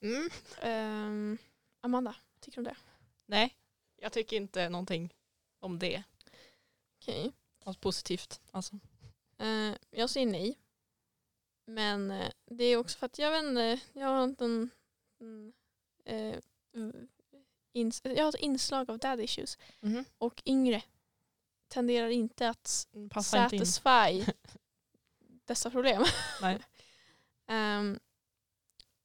[0.00, 0.30] Mm.
[0.60, 1.38] Ehm,
[1.80, 2.76] Amanda, vad tycker du om det?
[3.26, 3.56] Nej,
[3.96, 5.14] jag tycker inte någonting
[5.60, 6.02] om det.
[7.00, 7.32] Okej.
[7.64, 8.40] Något positivt.
[8.50, 8.78] Alltså.
[9.38, 10.58] Eh, jag säger nej.
[11.64, 14.70] Men eh, det är också för att jag vet inte, jag har inte en,
[15.20, 15.52] en
[16.04, 16.38] eh,
[17.72, 19.58] ins- jag har ett inslag av dad issues.
[20.18, 20.82] Och yngre
[21.68, 23.66] tenderar inte att Passar inte in.
[23.66, 24.32] satisfy
[25.44, 26.04] dessa problem.
[26.42, 26.58] Nej.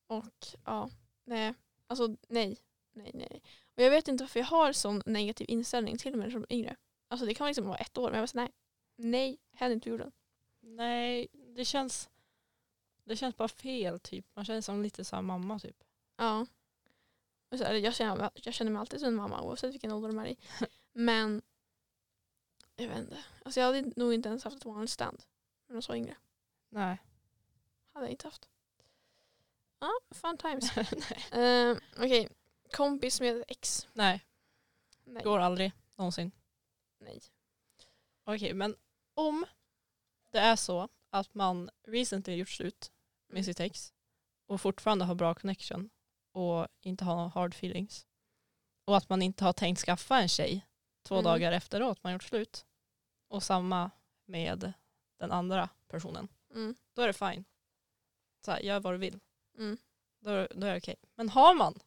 [0.08, 0.90] Och ja,
[1.24, 1.54] nej.
[1.88, 2.58] Alltså nej.
[2.94, 3.42] Nej, nej.
[3.76, 6.76] Och jag vet inte varför jag har sån negativ inställning till människor som är yngre.
[7.08, 8.52] Alltså det kan liksom vara ett år men jag var så nej.
[8.96, 10.12] Nej, händer inte på jorden.
[10.60, 12.10] Nej, det känns,
[13.04, 14.26] det känns bara fel typ.
[14.36, 15.84] Man känner som lite så här mamma typ.
[16.16, 16.46] Ja.
[17.50, 20.08] Och så, här, jag, känner, jag känner mig alltid som en mamma oavsett vilken ålder
[20.08, 20.38] de är i.
[20.94, 21.42] Men
[22.76, 23.18] jag vet inte.
[23.44, 25.24] Alltså jag hade nog inte ens haft ett one stand
[25.68, 26.16] när de så yngre.
[26.70, 27.02] Nej.
[27.94, 28.50] Hade jag inte haft.
[29.80, 30.78] Ja, fun times.
[31.36, 32.30] uh, Okej,
[32.74, 33.88] kompis med ex.
[33.94, 34.26] Nej,
[35.04, 35.24] Nej.
[35.24, 36.32] går aldrig någonsin.
[37.00, 37.22] Nej.
[38.24, 38.76] Okej, men
[39.14, 39.46] om
[40.32, 42.92] det är så att man recently gjort slut
[43.28, 43.94] med sitt ex
[44.48, 45.90] och fortfarande har bra connection
[46.32, 48.08] och inte har några hard feelings
[48.86, 50.68] och att man inte har tänkt skaffa en tjej
[51.04, 51.24] två Mm.
[51.24, 52.66] dagar efteråt man gjort slut
[53.28, 53.92] och samma
[54.26, 54.74] med
[55.18, 56.76] den andra personen, Mm.
[56.94, 57.46] då är det fine.
[58.46, 59.20] Så här, gör vad du vill.
[59.58, 59.78] Mm.
[60.20, 60.96] Då, då är det okej.
[61.16, 61.80] Men har man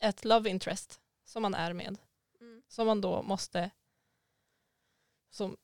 [0.00, 1.96] ett love interest som man är med
[2.40, 2.62] Mm.
[2.68, 3.70] som man då måste,
[5.30, 5.56] som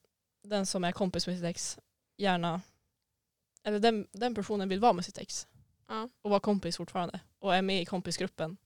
[0.43, 1.79] den som är kompis med sitt ex,
[2.17, 2.61] gärna,
[3.63, 5.49] eller den, den personen vill vara med sitt ex
[5.87, 6.09] Ja.
[6.23, 8.57] och vara kompis fortfarande och är med i kompisgruppen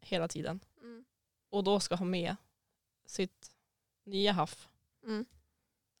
[0.00, 1.04] hela tiden Mm.
[1.48, 2.36] och då ska ha med
[3.06, 3.54] sitt
[4.04, 4.68] nya haff
[5.02, 5.24] Mm.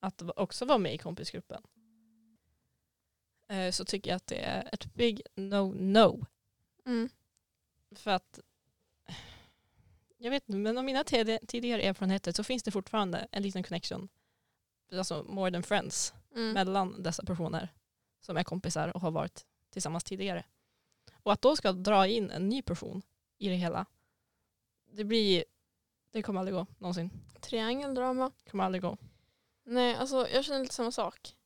[0.00, 1.62] att också vara med i kompisgruppen
[3.70, 6.26] så tycker jag att det är ett big no-no.
[6.86, 7.08] Mm.
[7.94, 8.40] För att
[10.18, 13.62] jag vet inte, men av mina tid- tidigare erfarenheter så finns det fortfarande en liten
[13.62, 14.08] connection,
[14.92, 16.52] alltså more than friends, Mm.
[16.52, 17.68] mellan dessa personer
[18.20, 20.44] som är kompisar och har varit tillsammans tidigare.
[21.22, 23.02] Och att då ska dra in en ny person
[23.38, 23.86] i det hela,
[24.92, 25.44] det blir,
[26.10, 27.10] det kommer aldrig gå någonsin.
[27.40, 28.30] Triangeldrama.
[28.50, 28.96] Kommer aldrig gå.
[29.64, 31.36] Nej, alltså jag känner lite samma sak.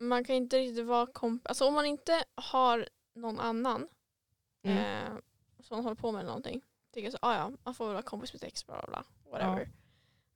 [0.00, 1.46] Man kan inte riktigt vara kompis.
[1.46, 3.88] Alltså om man inte har någon annan
[4.62, 4.78] Mm.
[4.78, 5.18] eh,
[5.60, 6.62] som håller på med någonting.
[6.92, 8.86] Tycker jag så, ah, ja, man får väl vara kompis med sitt ex, bla bla
[8.86, 9.04] bla.
[9.30, 9.60] Whatever.
[9.60, 9.66] Ja.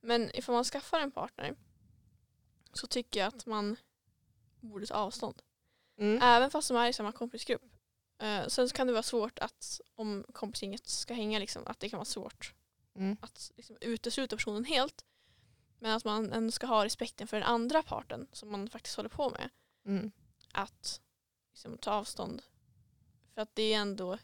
[0.01, 1.55] Men ifall man skaffar en partner
[2.73, 3.75] så tycker jag att man
[4.59, 5.41] borde ta avstånd.
[5.97, 6.19] Mm.
[6.23, 7.61] Även fast de är i samma kompisgrupp.
[8.21, 11.89] Eh, sen så kan det vara svårt att om kompisgänget ska hänga, liksom, att det
[11.89, 12.53] kan vara svårt
[12.95, 13.17] Mm.
[13.21, 15.05] att liksom, utesluta personen helt.
[15.79, 19.09] Men att man ändå ska ha respekten för den andra parten som man faktiskt håller
[19.09, 19.49] på med.
[19.85, 20.11] Mm.
[20.51, 21.01] Att
[21.51, 22.41] liksom, ta avstånd.
[23.33, 24.17] För att det är ändå,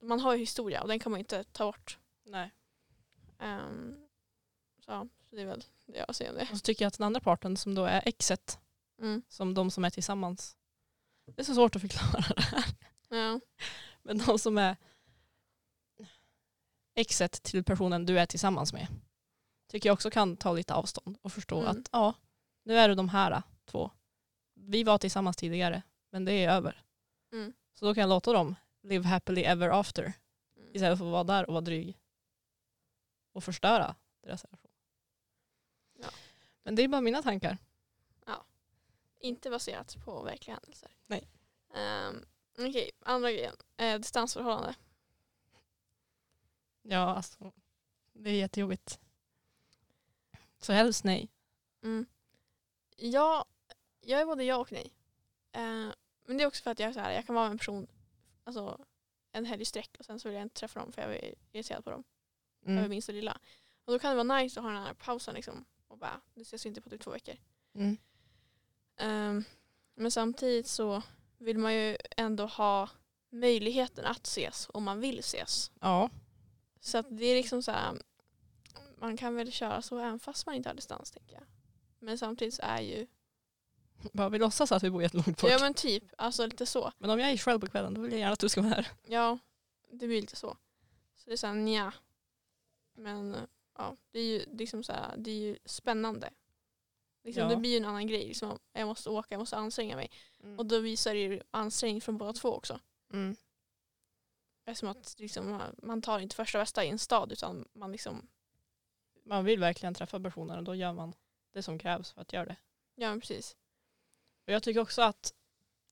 [0.00, 1.98] man har ju historia och den kan man inte ta bort.
[2.24, 2.50] Nej.
[3.38, 4.08] Ehm,
[4.84, 6.48] så, ja, så det är väl det jag säger om det.
[6.50, 8.58] Och så tycker jag att den andra parten som då är exet,
[8.98, 9.22] Mm.
[9.28, 10.56] som de som är tillsammans,
[11.24, 12.64] det är så svårt att förklara det här.
[13.08, 13.40] Ja.
[14.02, 14.76] Men de som är
[16.94, 18.86] exet till personen du är tillsammans med
[19.72, 21.70] tycker jag också kan ta lite avstånd och förstå Mm.
[21.70, 22.14] att ja,
[22.62, 23.90] nu är det de här två.
[24.54, 26.82] Vi var tillsammans tidigare, men det är över.
[27.32, 27.52] Mm.
[27.74, 30.02] Så då kan jag låta dem live happily ever after
[30.56, 30.68] Mm.
[30.74, 31.98] istället för att vara där och vara dryg
[33.32, 34.70] och förstöra deras relation.
[35.98, 36.08] Ja.
[36.62, 37.58] Men det är bara mina tankar.
[39.24, 40.90] Inte baserat på verkliga händelser.
[41.06, 41.28] Nej.
[42.08, 42.24] Um,
[42.58, 43.56] Okej, andra grejen.
[43.76, 44.74] Eh, distansförhållande.
[46.82, 47.52] Ja, alltså
[48.12, 49.00] det är jättejobbigt.
[50.62, 51.28] Så helst nej.
[51.82, 52.06] Mm.
[52.96, 53.44] Ja,
[54.00, 54.92] jag är både ja och nej.
[55.52, 55.88] Eh,
[56.26, 57.58] men det är också för att jag, är så här, jag kan vara med en
[57.58, 57.86] person
[58.44, 58.84] alltså,
[59.32, 61.34] en helg i sträck och sen så vill jag inte träffa dem för jag är
[61.52, 62.04] irriterad på dem.
[62.66, 62.90] Över Mm.
[62.90, 63.38] minsta lilla.
[63.84, 65.64] Och då kan det vara nice att ha den här pausen liksom.
[65.88, 67.36] Och bara, nu ses vi inte på typ två veckor.
[67.74, 67.96] Mm.
[68.96, 69.44] Ehm,
[69.94, 71.02] Men samtidigt så
[71.38, 72.88] vill man ju ändå ha
[73.30, 75.70] möjligheten att ses om man vill ses.
[75.80, 76.10] Ja.
[76.80, 78.02] Så att det är liksom så här,
[79.02, 81.42] man kan väl köra så även fast man inte har distans tänker jag.
[81.98, 83.06] Men samtidigt så är ju,
[84.12, 85.50] Bara vi låtsas att vi bor jättelångt bort.
[85.50, 86.92] ja men typ, alltså lite så.
[86.98, 88.74] Men om jag är själv på kvällen då vill jag gärna att du ska vara
[88.74, 88.88] här.
[89.06, 89.38] Ja,
[89.90, 90.56] det blir lite så.
[91.16, 91.94] Så det är såhär nja.
[92.94, 93.36] Men
[93.78, 96.30] ja, det är ju liksom så här, det är ju spännande.
[97.24, 97.48] Liksom, Ja.
[97.48, 98.26] Det blir ju en annan grej.
[98.26, 100.10] Liksom, jag måste åka, jag måste anstränga mig.
[100.58, 102.80] Och då visar det ju ansträngning från båda två också.
[103.12, 103.36] Mm.
[104.64, 108.28] Eftersom att liksom, man tar inte första bästa i en stad utan man liksom,
[109.24, 111.14] Man vill verkligen träffa personer och då gör man
[111.52, 112.56] det som krävs för att göra det.
[112.94, 113.56] ja precis.
[114.46, 115.34] Och jag tycker också att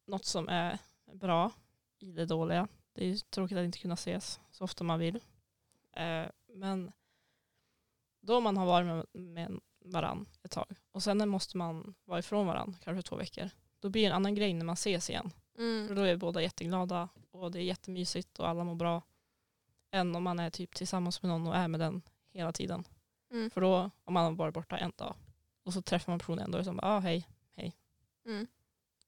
[0.06, 0.78] något som är
[1.12, 1.52] bra
[1.98, 5.20] i det dåliga, det är tråkigt att inte kunna ses så ofta man vill.
[5.92, 6.92] Eh, men
[8.20, 12.46] då man har varit med, med varann ett tag och sen måste man vara ifrån
[12.46, 13.50] varann, kanske två veckor,
[13.80, 15.30] då blir det en annan grej när man ses igen.
[15.54, 15.94] För Mm.
[15.94, 19.02] då är båda jätteglada och det är jättemysigt och alla mår bra.
[19.90, 22.02] Än om man är typ tillsammans med någon och är med den
[22.32, 22.84] hela tiden.
[23.30, 23.50] Mm.
[23.50, 25.14] För då, om man varit borta en dag
[25.62, 27.28] och så träffar man personen en dag och så bara, ah, hej.
[28.24, 28.46] Mm.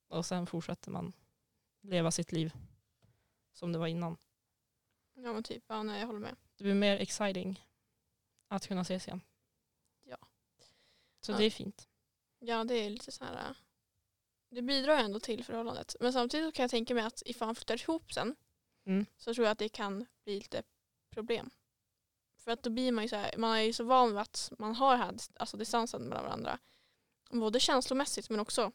[0.09, 1.13] Och sen fortsätter man
[1.81, 2.53] leva sitt liv
[3.53, 4.17] som det var innan.
[5.15, 6.37] Ja men typ, ja nej jag håller med.
[6.57, 7.67] Det blir mer exciting
[8.49, 9.21] att kunna ses igen.
[10.03, 10.17] Ja.
[11.21, 11.37] Så Ja.
[11.39, 11.89] det är fint.
[12.39, 13.35] Ja det är lite så här.
[13.51, 13.57] äh,
[14.49, 15.97] Det bidrar ändå till förhållandet.
[16.01, 18.37] Men samtidigt kan jag tänka mig att ifall man flyttar ihop sen
[18.85, 19.07] Mm.
[19.17, 20.63] så tror jag att det kan bli lite
[21.11, 21.51] problem.
[22.45, 24.53] För att då blir man ju så här, man är ju så van vid att
[24.59, 26.59] man har här, alltså distansen mellan varandra.
[27.31, 28.73] Både känslomässigt men också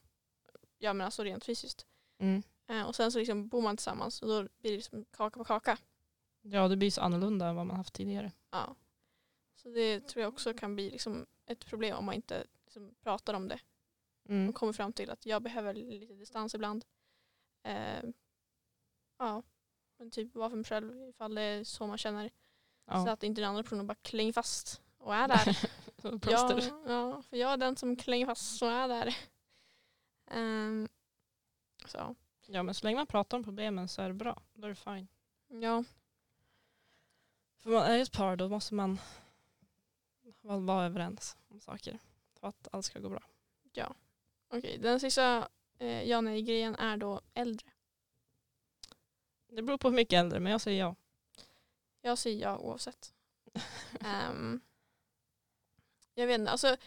[0.77, 1.85] ja, men alltså rent fysiskt.
[2.19, 2.43] Mm.
[2.67, 5.43] Eh, och sen så liksom bor man tillsammans och då blir det liksom kaka på
[5.43, 5.77] kaka.
[6.41, 8.31] Ja, det blir så annorlunda än vad man haft tidigare.
[8.51, 8.75] Ja.
[9.55, 13.33] Så det tror jag också kan bli liksom ett problem om man inte liksom pratar
[13.33, 13.59] om det.
[14.29, 14.49] Mm.
[14.49, 16.85] Och kommer fram till att jag behöver lite distans ibland.
[17.63, 18.03] Eh,
[19.17, 19.43] ja,
[19.97, 22.31] men typ vara för mig själv ifall det är så man känner.
[22.87, 23.11] Så Ja.
[23.11, 25.57] att inte den andra personen bara klänger fast och är där.
[26.03, 26.63] ja, Plåster.
[26.87, 29.15] ja, för jag är den som klänger fast och är där.
[30.27, 30.87] Ehm,
[31.85, 32.15] så,
[32.49, 34.41] Ja, men så länge man pratar om problemen så är det bra.
[34.53, 35.07] Då är det fine.
[35.47, 35.83] ja.
[37.57, 38.99] För man är ett par då måste man
[40.41, 41.99] vara överens om saker.
[42.39, 43.23] För att allt ska gå bra.
[44.49, 45.47] Okej, den sista
[45.79, 47.67] eh, ja nej-grejen är då äldre.
[49.49, 50.95] Det beror på hur mycket äldre, men jag säger ja.
[52.07, 53.13] Jag säger ja oavsett.
[53.99, 54.61] Ehm,
[56.13, 56.77] jag vet inte, alltså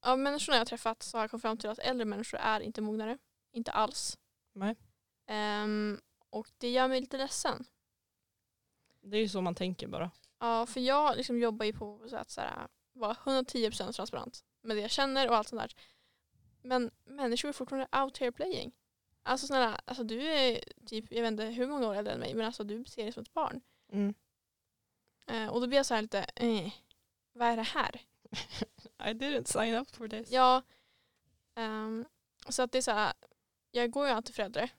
[0.00, 2.80] av människorna jag träffat så har jag kommit fram till att äldre människor är inte
[2.80, 3.18] mognare.
[3.52, 4.18] Inte alls.
[4.52, 4.76] Nej.
[5.26, 7.64] Ehm, och det gör mig lite ledsen.
[9.00, 10.10] Det är ju så man tänker bara.
[10.38, 14.76] Ja, för jag liksom jobbar ju på så att så här, vara 110% transparent med
[14.76, 15.74] det jag känner och allt sånt där.
[16.62, 18.72] Men människor är fortfarande out here playing.
[19.22, 22.34] Alltså snälla, alltså du är typ, jag vet inte hur många år äldre än mig,
[22.34, 23.60] men alltså du beter dig som ett barn.
[23.92, 24.14] Mm.
[25.26, 26.72] Eh, och då blir jag så här lite, eh,
[27.32, 28.00] vad är det här?
[28.98, 30.30] I didn't sign up for this.
[30.30, 30.62] Ja,
[31.54, 32.04] ehm,
[32.48, 33.12] så att det är så här,
[33.70, 34.70] jag går ju alltid förälder.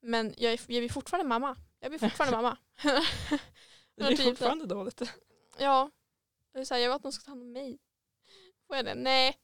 [0.00, 1.56] Men jag, är, jag blir fortfarande mamma.
[1.80, 2.58] Jag blir fortfarande mamma.
[3.94, 5.02] det blir typ fortfarande dåligt.
[5.58, 5.90] Ja.
[6.52, 7.78] Det är så här, jag vill att de ska ta hand om mig.
[8.66, 8.94] Får jag det?
[8.94, 9.38] Nej.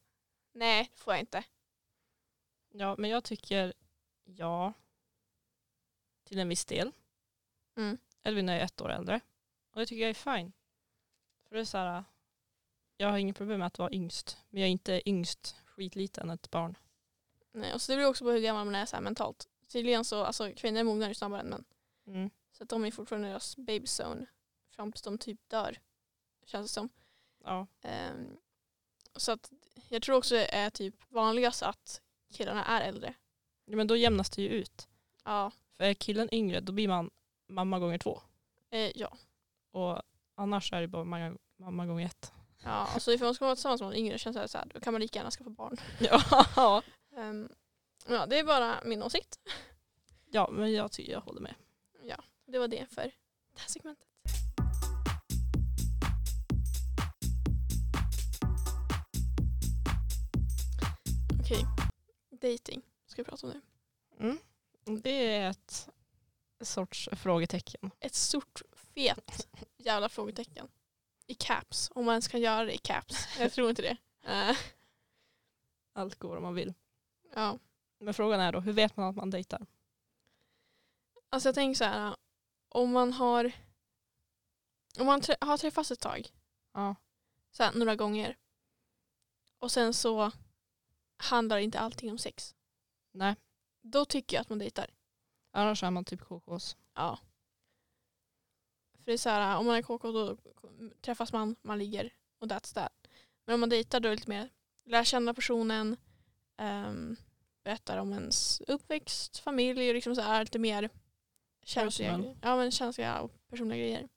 [0.52, 1.44] Nej, det får jag inte.
[2.70, 3.72] Ja, men jag tycker
[4.24, 4.72] ja.
[6.24, 6.92] Till en viss del.
[7.76, 7.98] Mm.
[8.22, 9.20] Edvin är ett år äldre.
[9.70, 10.52] Och det tycker jag är fine.
[11.48, 12.04] För det är så här,
[12.96, 14.38] jag har inget problem med att vara yngst.
[14.48, 16.76] Men jag är inte yngst skitliten ett barn.
[17.52, 19.48] Nej, och så det beror också på hur gammal man är så här mentalt.
[19.68, 21.64] Tydligen så, alltså kvinnor mognar ju snabbare än män.
[22.06, 22.30] Mm.
[22.52, 24.26] Så att de är fortfarande i deras baby zone.
[24.70, 25.78] Fram tills de typ dör.
[26.44, 26.88] Känns det som.
[27.44, 27.66] Ja.
[27.82, 28.36] Ehm,
[29.16, 29.52] så att
[29.88, 32.02] jag tror också det är typ vanligast att
[32.32, 33.14] killarna är äldre.
[33.64, 33.76] ja.
[33.76, 34.88] Men då jämnas det ju ut.
[35.24, 35.52] Ja.
[35.72, 37.10] För är killen yngre då blir man
[37.46, 38.22] mamma gånger två.
[38.70, 39.16] Eh, ja.
[39.70, 40.02] Och
[40.34, 42.32] annars är det bara mamma, mamma gånger ett.
[42.62, 44.80] Ja, alltså ifall man ska vara tillsammans med någon yngre känns det så här, då
[44.80, 45.76] kan man lika gärna skaffa barn.
[46.56, 46.82] Ja.
[47.16, 47.48] Ehm,
[48.08, 49.38] ja, det är bara min åsikt.
[50.30, 51.54] ja, men jag tycker jag håller med.
[52.02, 52.16] Ja,
[52.46, 53.02] det var det för
[53.54, 54.06] det här segmentet.
[61.40, 61.66] Okej,
[62.30, 63.60] dating ska vi prata om nu.
[64.26, 64.38] Mm.
[65.02, 65.88] Det är ett
[66.60, 67.90] sorts frågetecken.
[68.00, 68.62] Ett stort
[69.08, 70.68] fet jävla frågetecken.
[71.26, 73.38] I caps, om man ens kan göra det i caps.
[73.38, 73.96] Jag tror inte det.
[75.92, 76.74] Allt går om man vill.
[77.34, 77.58] ja.
[78.02, 79.66] Men frågan är då, hur vet man att man dejtar?
[81.30, 82.16] Alltså jag tänker så här,
[82.68, 83.52] om man har
[84.98, 86.28] om man trä- har träffats ett tag,
[86.72, 86.94] Ja.
[87.50, 88.36] så här, några gånger
[89.58, 90.30] och sen så
[91.16, 92.54] handlar inte allting om sex.
[93.12, 93.36] Nej,
[93.80, 94.90] Då tycker jag att man dejtar.
[95.50, 96.76] annars är man typ KKs.
[96.94, 97.18] Ja.
[99.10, 100.36] För det är så här, om man är KK då
[101.00, 102.92] träffas man, man ligger och that's that.
[103.44, 104.48] Men om man dejtar då är det lite mer
[104.84, 105.96] lära känna personen,
[106.58, 107.16] um,
[107.64, 110.90] berättar om ens uppväxt, familj och liksom så här lite mer
[111.62, 114.08] känsliga, ja, men känsliga och personliga grejer.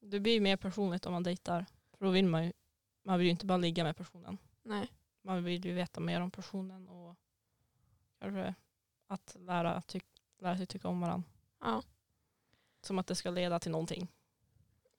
[0.00, 1.66] Det blir mer personligt om man dejtar.
[1.98, 2.52] För då vill man ju,
[3.04, 4.38] man vill ju inte bara ligga med personen.
[4.62, 4.92] Nej.
[5.22, 7.16] Man vill ju veta mer om personen och
[8.18, 8.54] kanske
[9.06, 10.06] att lära, tyck,
[10.38, 11.28] lära sig tycka om varandra.
[11.60, 11.82] Ja,
[12.80, 14.08] Som att det ska leda till någonting.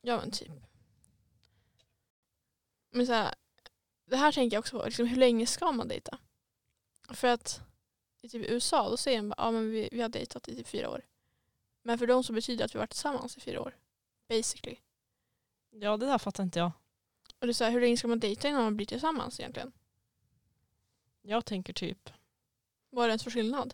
[0.02, 0.52] Ja men typ.
[2.90, 3.36] Men så här,
[4.06, 6.18] det här tänker jag också på, liksom, hur länge ska man dejta?
[7.10, 7.62] För att
[8.22, 10.68] i typ USA då säger de bara, ja, men vi, vi har dejtat i typ
[10.68, 11.06] fyra år.
[11.84, 13.78] Men för dem så betyder det att vi har varit tillsammans i fyra år.
[14.28, 14.78] Basically.
[15.70, 16.72] Ja det där fattar inte jag.
[17.40, 19.72] Och det är så här, hur länge ska man dejta innan man blir tillsammans egentligen?
[21.22, 22.10] Jag tänker typ,
[22.90, 23.74] Vad är det ens för skillnad?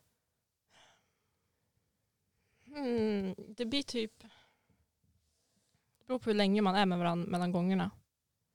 [2.66, 4.24] hmm, det blir typ,
[6.08, 7.92] beror på hur länge man är med varandra mellan gångerna.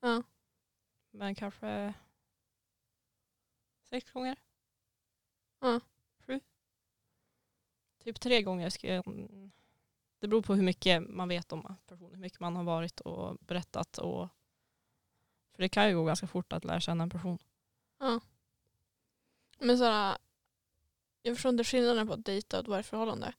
[0.00, 0.22] Ja.
[1.10, 1.94] Men kanske
[3.82, 4.36] sex gånger.
[5.60, 5.80] Ja.
[6.26, 6.40] Sju.
[7.98, 9.04] Typ tre gånger ska jag,
[10.18, 13.36] det beror på hur mycket man vet om personen, hur mycket man har varit och
[13.40, 13.98] berättat.
[13.98, 14.28] Och,
[15.54, 17.38] för det kan ju gå ganska fort att lära känna en person.
[17.98, 18.20] Ja.
[19.58, 20.18] Men så här,
[21.22, 23.34] jag förstår inte skillnaden på att dejta och att vara i ett förhållande.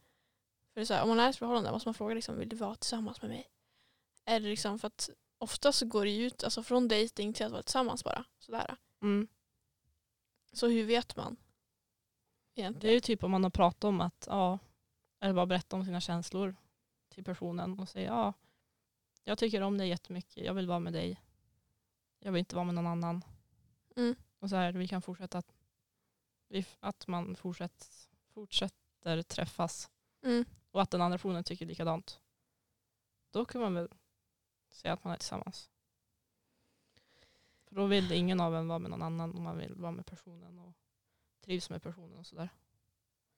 [0.73, 2.37] För det är så här, om man är i ett förhållande måste man fråga liksom,
[2.37, 3.49] vill du vara tillsammans med mig?
[4.25, 7.51] Eller liksom för att ofta så går det ju ut alltså från dejting till att
[7.51, 8.25] vara tillsammans bara.
[8.39, 8.75] Sådär.
[9.01, 9.27] Mm.
[10.51, 11.35] Så hur vet man?
[12.53, 12.93] Det är Egentligen.
[12.93, 14.59] ju typ om man har pratat om att, ja,
[15.19, 16.55] eller bara berätta om sina känslor
[17.09, 18.33] till personen och säga ja,
[19.23, 21.21] jag tycker om dig jättemycket, jag vill vara med dig.
[22.19, 23.23] Jag vill inte vara med någon annan.
[23.95, 24.15] Mm.
[24.39, 25.53] Och så här, vi kan fortsätta att,
[26.79, 27.87] att man fortsätter,
[28.33, 29.89] fortsätter träffas
[30.21, 30.45] Mm.
[30.71, 32.19] och att den andra personen tycker likadant.
[33.31, 33.89] Då kan man väl
[34.75, 35.69] säga att man är tillsammans.
[37.65, 40.05] För då vill ingen av en vara med någon annan och man vill vara med
[40.05, 40.73] personen och
[41.41, 42.49] trivs med personen och sådär.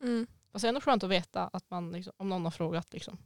[0.01, 0.27] Mm.
[0.51, 3.17] Fast det är ändå skönt att veta att man, liksom, om någon har frågat, liksom,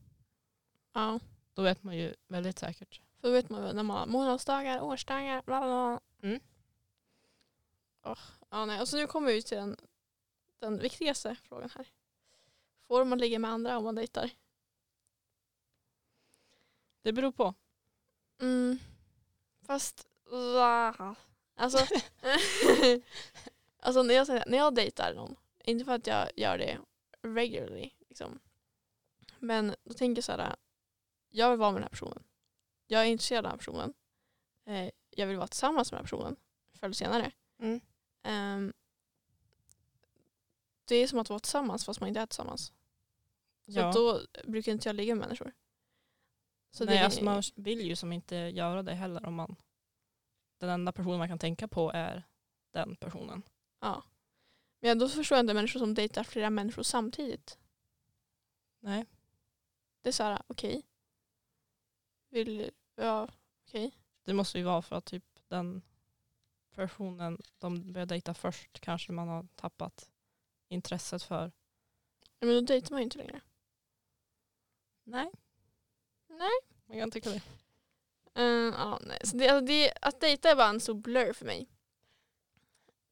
[0.94, 1.20] Ja.
[1.54, 3.02] då vet man ju väldigt säkert.
[3.22, 6.00] För då vet man väl när man har månadsdagar, årsdagar, bla bla.
[6.22, 6.40] Mm.
[8.04, 8.18] Åh,
[8.50, 8.82] ja, nej.
[8.82, 9.78] Och så nu kommer vi till den,
[10.60, 11.88] den viktigaste frågan här.
[12.88, 14.32] Får man ligga med andra om man dejtar?
[17.02, 17.54] Det beror på.
[18.40, 18.80] Mm.
[19.62, 20.08] Fast?
[21.56, 21.78] Alltså,
[23.80, 26.80] alltså när, jag, när jag dejtar någon, inte för att jag gör det
[27.22, 28.40] regularly, liksom.
[29.40, 30.56] men då tänker jag så här,
[31.30, 32.24] jag vill vara med den här personen.
[32.88, 33.94] Jag är intresserad av den här personen.
[34.66, 36.36] Eh, jag vill vara tillsammans med den här personen
[36.74, 37.32] förr eller senare.
[37.60, 37.82] Mm.
[38.24, 38.74] Ehm,
[40.86, 42.74] det är som att vara tillsammans fast man inte är tillsammans.
[43.66, 43.92] Så Ja.
[43.92, 45.54] då brukar inte jag ligga med människor.
[46.72, 49.56] Så Nej, det, alltså man vill ju som inte göra det heller om man
[50.60, 52.24] den enda personen man kan tänka på är
[52.72, 53.44] den personen.
[53.80, 54.04] Ja.
[54.80, 57.60] Men då förstår jag inte människor som dejtar flera människor samtidigt.
[58.80, 59.06] Nej.
[60.02, 60.84] Det är så här, okej.
[62.30, 63.28] Vill, ja,
[63.68, 63.92] okej.
[64.24, 65.82] Det måste ju vara för att typ den
[66.76, 70.12] personen de börjar dejta först kanske man har tappat
[70.68, 71.52] intresset för.
[72.40, 73.42] Men då dejtar man ju inte längre.
[75.04, 75.32] Nej.
[76.40, 76.60] Nej.
[76.86, 77.42] Man kan tycka det.
[78.42, 79.20] Uh, ja, nej.
[79.24, 81.70] Så det, alltså det, att dejta är bara en stor blur för mig.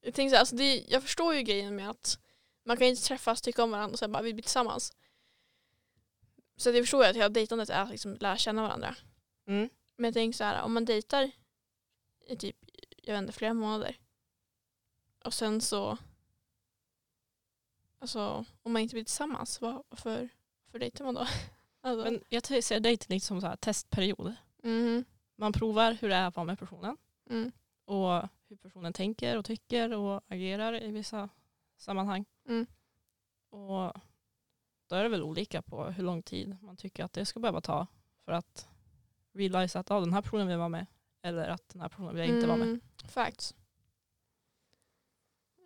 [0.01, 2.19] Jag, tänker så här, alltså det, jag förstår ju grejen med att
[2.63, 4.93] man kan inte träffas, tycka om varandra och sen bara vi blir tillsammans.
[6.57, 8.95] Så jag förstår ju att hela dejtandet är att liksom lära känna varandra.
[9.47, 9.69] Mm.
[9.95, 11.31] Men jag tänker så här, om man dejtar
[12.27, 12.55] i typ,
[13.03, 13.97] jag vet inte, flera månader.
[15.23, 15.97] Och sen så,
[17.99, 20.29] alltså om man inte blir tillsammans, vad, varför,
[20.65, 21.27] varför dejtar man då?
[21.87, 24.35] Alltså, Men jag ser dejting lite som så här testperiod.
[24.63, 26.97] mhm, Man provar hur det är att vara med personen
[27.29, 27.51] mm,
[27.85, 31.29] och hur personen tänker och tycker och agerar i vissa
[31.77, 32.25] sammanhang.
[32.47, 32.65] mm,
[33.49, 33.93] Och
[34.87, 37.61] då är det väl olika på hur lång tid man tycker att det ska behöva
[37.61, 37.87] ta
[38.25, 38.67] för att
[39.33, 40.85] realize att ah, den här personen vill vara med
[41.21, 42.67] eller att den här personen vill jag inte vara med.
[42.67, 43.55] Mm, Facts.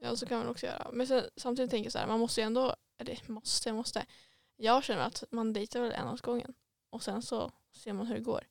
[0.01, 0.89] Ja, så kan man också göra.
[0.93, 4.05] Men sen, samtidigt tänker jag så här, man måste ju ändå, eller måste, måste.
[4.63, 6.53] Jag känner att man dejtar väl en åt gången
[6.89, 8.47] och sen så ser man hur det går.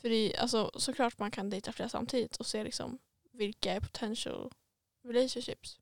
[0.00, 2.98] För det, är- alltså, såklart man kan dejta flera samtidigt och se liksom
[3.32, 4.52] vilka är potential
[5.04, 5.78] relationships.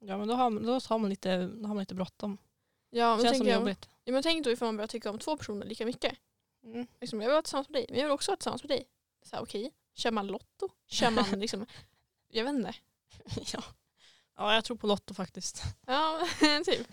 [0.00, 2.38] Ja men då har, då har man lite, då har man lite bråttom.
[2.90, 3.88] Ja, men Känns som jag, jobbigt.
[4.04, 6.18] ja, men tänk då ifall man börjar tycka om två personer lika mycket.
[6.64, 6.86] Mm.
[7.00, 8.88] Liksom, jag vill vara tillsammans med dig, men jag vill också vara tillsammans med dig.
[9.22, 10.68] Så här, okej, kör man lotto?
[10.86, 11.66] Kör man liksom,
[12.28, 12.74] jag vet inte.
[13.52, 13.62] ja.
[14.36, 15.62] Ja, jag tror på Lotto faktiskt.
[15.86, 16.26] Ja,
[16.64, 16.86] typ.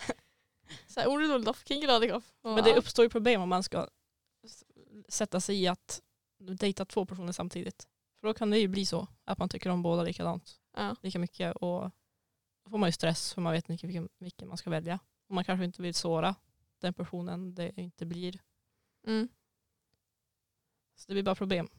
[0.87, 2.33] Så här, Olof, King Radikoff.
[2.41, 3.87] Men det uppstår ju problem om man ska
[5.07, 6.01] sätta sig i att
[6.39, 7.87] dejta två personer samtidigt.
[8.19, 10.95] För då kan det ju bli så att man tycker om båda likadant, Ja.
[11.01, 11.91] lika mycket och
[12.63, 14.99] då får man ju stress för man vet inte vilken, vilken man ska välja.
[15.27, 16.35] Och man kanske inte vill såra
[16.79, 18.41] den personen det inte blir.
[19.07, 19.29] Mm.
[20.95, 21.69] Så det blir bara problem.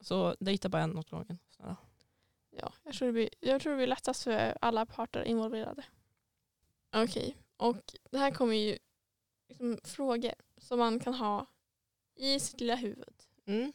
[0.00, 1.38] Så dejta bara en åt gången.
[1.50, 1.76] Snälla.
[2.50, 5.84] Ja, jag tror, det blir, jag tror det blir lättast för alla parter involverade.
[6.92, 8.78] Okej, och det här kommer ju
[9.48, 11.46] liksom frågor som man kan ha
[12.14, 13.22] i sitt lilla huvud.
[13.46, 13.72] Mm.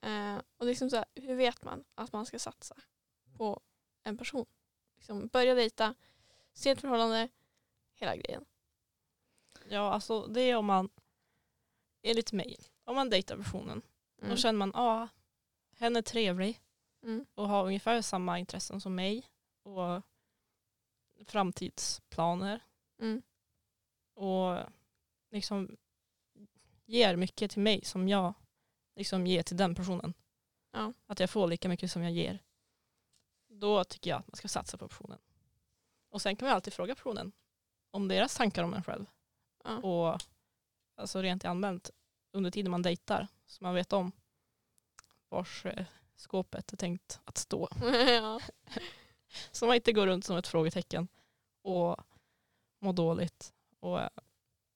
[0.00, 2.76] Eh, och liksom så här, hur vet man att man ska satsa
[3.36, 3.60] på
[4.02, 4.46] en person?
[4.96, 5.94] Liksom börja dejta,
[6.52, 7.28] se ett förhållande,
[7.94, 8.44] hela grejen.
[9.68, 10.88] Ja, alltså det är om man,
[12.02, 13.82] enligt mig, om man dejtar personen
[14.18, 14.30] Mm.
[14.30, 15.08] då känner man, ja,
[15.76, 16.60] hen är trevlig
[17.02, 17.26] Mm.
[17.34, 19.26] och har ungefär samma intressen som mig
[19.62, 20.02] och
[21.26, 22.60] framtidsplaner
[23.00, 23.22] Mm.
[24.14, 24.56] och
[25.30, 25.76] liksom
[26.86, 28.34] ger mycket till mig som jag
[28.96, 30.14] liksom ger till den personen.
[30.72, 30.92] Ja.
[31.06, 32.38] Att jag får lika mycket som jag ger.
[33.48, 35.18] Då tycker jag att man ska satsa på personen.
[36.10, 37.32] Och sen kan man alltid fråga personen
[37.90, 39.06] om deras tankar om en själv.
[39.64, 39.76] Ja.
[39.76, 40.20] Och
[40.94, 41.90] alltså rent allmänt
[42.32, 44.12] under tiden man dejtar så man vet om
[45.28, 47.68] vars eh, skåpet är tänkt att stå.
[48.08, 48.40] ja.
[49.52, 51.08] Så man inte går runt som ett frågetecken
[51.62, 51.96] och
[52.78, 54.08] mår dåligt och eh,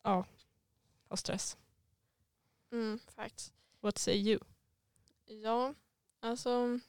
[0.03, 0.25] ja,
[1.09, 1.57] har stress.
[2.73, 3.53] Mm, faktiskt.
[3.81, 4.39] What say you?
[5.25, 5.75] Ja,
[6.21, 6.81] alltså.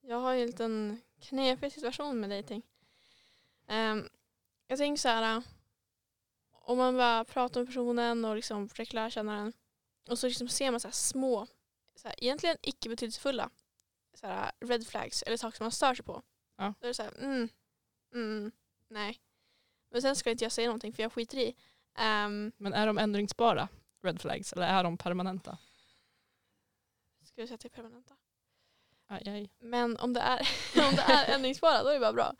[0.00, 2.62] Jag har ju en liten knepig situation med dating.
[3.68, 4.08] Um,
[4.66, 5.42] jag tänker så här.
[6.50, 9.52] Om man bara pratar med personen och liksom försöker lära känna den.
[10.08, 11.46] Och så liksom ser man så här små,
[11.94, 13.50] så här, egentligen icke betydelsefulla
[14.14, 16.22] så här, red flags eller saker som man stör sig på.
[16.56, 16.74] Ja.
[16.80, 17.48] Då är det så här, mm,
[18.14, 18.52] mm,
[18.88, 19.20] nej.
[19.90, 21.56] Men sen ska inte jag säga någonting för jag skiter i.
[21.98, 23.68] Um, Men är de ändringsbara
[24.02, 25.58] red flags eller är de permanenta?
[27.24, 28.14] ska jag säga till permanenta?
[29.06, 29.50] Aj, aj.
[29.58, 30.38] Men om det är,
[30.90, 32.34] om det är ändringsbara då är det bara bra.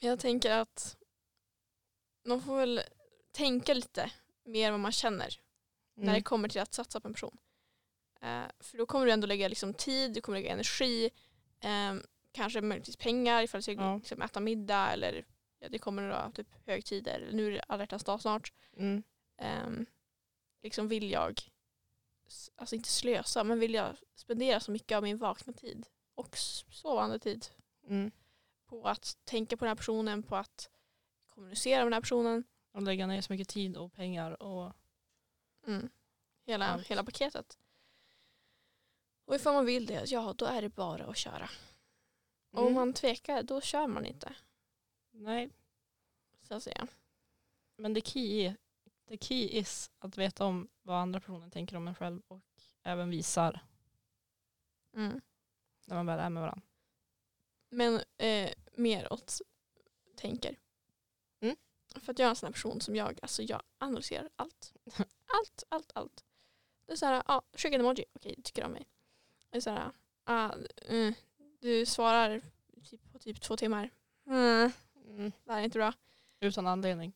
[0.00, 0.96] Jag tänker att
[2.24, 2.80] man får väl
[3.32, 4.10] tänka lite
[4.44, 5.40] mer vad man känner
[5.94, 6.22] när det Mm.
[6.22, 7.38] kommer till att satsa på en person.
[8.20, 11.10] Eh, för då kommer du ändå lägga liksom tid, du kommer lägga energi,
[11.60, 11.94] eh,
[12.32, 13.96] kanske möjligtvis pengar ifall du ska Ja.
[13.96, 15.26] liksom äta middag eller
[15.58, 17.28] ja, det kommer några typ högtider.
[17.32, 18.52] Nu är det alla hjärtans dag snart.
[18.76, 19.02] Mm.
[19.38, 19.86] Ehm,
[20.62, 21.40] liksom vill jag,
[22.56, 26.36] alltså inte slösa, men vill jag spendera så mycket av min vakna tid och
[26.70, 27.46] sovande tid
[27.88, 28.10] Mm.
[28.66, 30.70] på att tänka på den här personen, på att
[31.26, 32.44] kommunicera med den här personen.
[32.72, 34.72] Och lägga ner så mycket tid och pengar och
[35.66, 35.88] Mm.
[36.46, 36.86] Hela, Allt.
[36.86, 37.58] hela paketet.
[39.28, 41.50] Och ifall man vill det, ja då är det bara att köra.
[42.50, 42.74] Och om Mm.
[42.74, 44.34] man tvekar, då kör man inte.
[45.10, 45.50] Nej,
[46.42, 46.86] Så att säga.
[47.76, 48.54] men det key,
[49.08, 52.42] the key is att veta om vad andra personer tänker om en själv och
[52.82, 53.60] även visar
[54.94, 55.20] Mm.
[55.86, 56.62] när man väl är med varandra.
[57.70, 59.38] Men eh, mer åt
[60.16, 60.56] tänker.
[61.40, 61.56] Mm.
[62.00, 64.72] För att jag är en sån här person som jag, alltså jag analyserar allt.
[65.26, 66.24] allt, allt, allt.
[66.86, 68.88] Det är så här, ja, skicka en emoji, okej tycker om mig.
[69.50, 69.90] Är så här,
[70.24, 70.50] ah,
[70.88, 71.14] mm,
[71.60, 72.40] du svarar
[72.90, 73.90] typ, på typ två timmar.
[74.26, 74.70] Mm,
[75.08, 75.32] Mm.
[75.44, 75.92] det här är inte bra.
[76.40, 77.12] Utan anledning.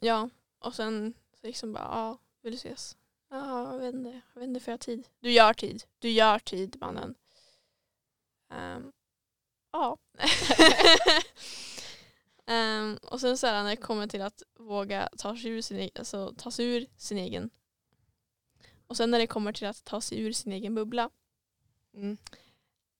[0.00, 2.96] Ja, och sen så liksom bara, ja, vill du ses?
[3.28, 5.08] Ja, jag vet inte, jag vet inte för jag har tid.
[5.20, 7.14] Du gör tid, du gör tid mannen.
[8.50, 8.92] Ehm,
[9.72, 9.98] ja.
[12.46, 15.76] Ehm, och sen så här när det kommer till att våga ta sig ur sin,
[15.78, 17.50] egen- alltså, ta sig ur sin egen
[18.86, 21.10] och sen när det kommer till att ta sig ur sin egen bubbla
[21.94, 22.16] Mm.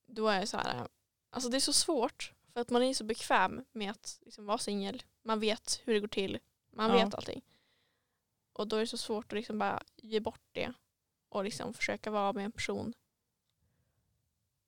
[0.06, 0.88] då är det så här,
[1.30, 4.58] alltså det är så svårt för att man är så bekväm med att liksom vara
[4.58, 5.02] singel.
[5.22, 6.38] Man vet hur det går till,
[6.70, 7.04] man Ja.
[7.04, 7.42] vet allting.
[8.52, 10.72] Och då är det så svårt att liksom bara ge bort det
[11.28, 12.94] och liksom försöka vara med en person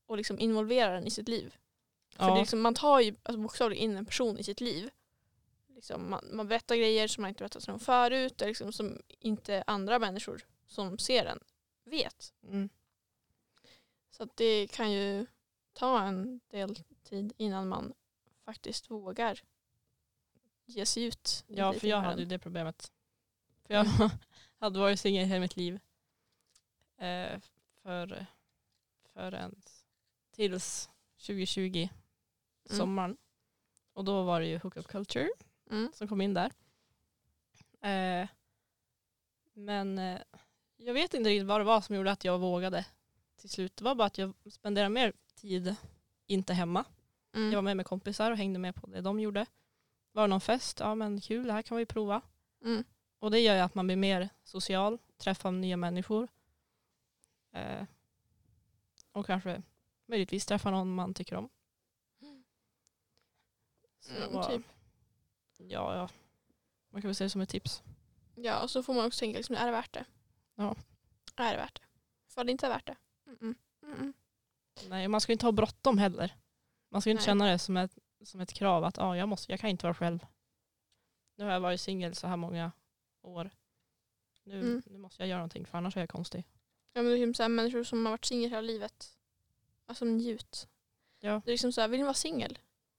[0.07, 1.55] och liksom involvera den i sitt liv.
[2.17, 2.31] För Ja.
[2.31, 4.91] det är liksom, man tar ju alltså, bokstavligen in en person i sitt liv.
[5.69, 9.99] Liksom, man, man berättar grejer som man inte berättat om förut, liksom, som inte andra
[9.99, 11.41] människor som ser den
[11.85, 12.33] vet.
[12.49, 12.69] Mm.
[14.17, 15.27] Så det kan ju
[15.73, 17.93] ta en del tid innan man
[18.45, 19.41] faktiskt vågar
[20.67, 21.45] ge sig ut.
[21.47, 22.93] Ja, för jag hade ju det problemet.
[23.67, 23.85] För jag
[24.59, 25.81] hade varit singel hela mitt liv.
[26.97, 27.41] Eh,
[27.83, 28.27] för,
[29.13, 29.85] för ens,
[30.31, 30.91] tills
[31.27, 31.89] 2020,
[32.65, 32.79] Mm.
[32.79, 33.17] sommaren.
[33.93, 35.29] Och då var det ju hookup culture
[35.71, 35.93] Mm.
[35.95, 36.53] som kom in där.
[37.81, 38.29] Eh,
[39.53, 40.21] men eh,
[40.77, 42.87] jag vet inte riktigt vad det var som gjorde att jag vågade
[43.43, 43.81] till slut.
[43.81, 45.77] Var bara att jag spenderade mer tid
[46.27, 46.85] inte hemma.
[47.35, 47.51] Mm.
[47.51, 49.47] Jag var med med kompisar och hängde med på det de gjorde.
[50.13, 50.81] Var det någon fest?
[50.81, 52.23] Ja men kul, det här kan vi prova.
[52.65, 52.85] Mm.
[53.19, 56.29] Och det gör ju att man blir mer social, träffar nya människor.
[57.53, 57.85] Eh,
[59.13, 59.63] och kanske
[60.07, 61.49] möjligtvis träffa någon man tycker om.
[64.01, 64.67] Så Mm, typ.
[65.59, 66.09] Ja, ja.
[66.91, 67.83] Man kan väl säga det som ett tips.
[68.35, 70.05] Ja, och så får man också tänka, liksom, är det värt det?
[70.55, 70.77] Ja.
[71.37, 71.87] Är det värt det?
[72.29, 72.97] För det inte är värt det?
[74.89, 76.37] Nej, man ska inte ha bråttom heller.
[76.89, 77.27] Man ska inte Nej.
[77.27, 79.95] känna det som ett, som ett krav att ah, jag, måste, jag kan inte vara
[79.95, 80.27] själv.
[81.37, 82.73] Nu har jag varit singel så här många
[83.23, 83.51] år.
[84.45, 84.83] Nu, Mm.
[84.87, 86.45] nu måste jag göra någonting för annars är jag konstig.
[86.93, 89.19] Ja, men det är liksom så här, människor som har varit singel hela livet.
[89.87, 90.69] Alltså njut.
[91.21, 91.43] Ja.
[91.45, 92.59] Det är liksom så här, vill ni vara singel?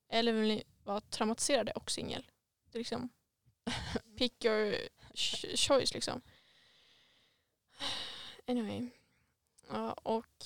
[0.09, 2.31] Eller vill ni vara traumatiserade och singel?
[2.71, 3.09] Det är liksom
[4.17, 4.75] pick your
[5.13, 6.21] ch- choice liksom.
[8.47, 8.89] Anyway.
[9.69, 10.45] Ja, och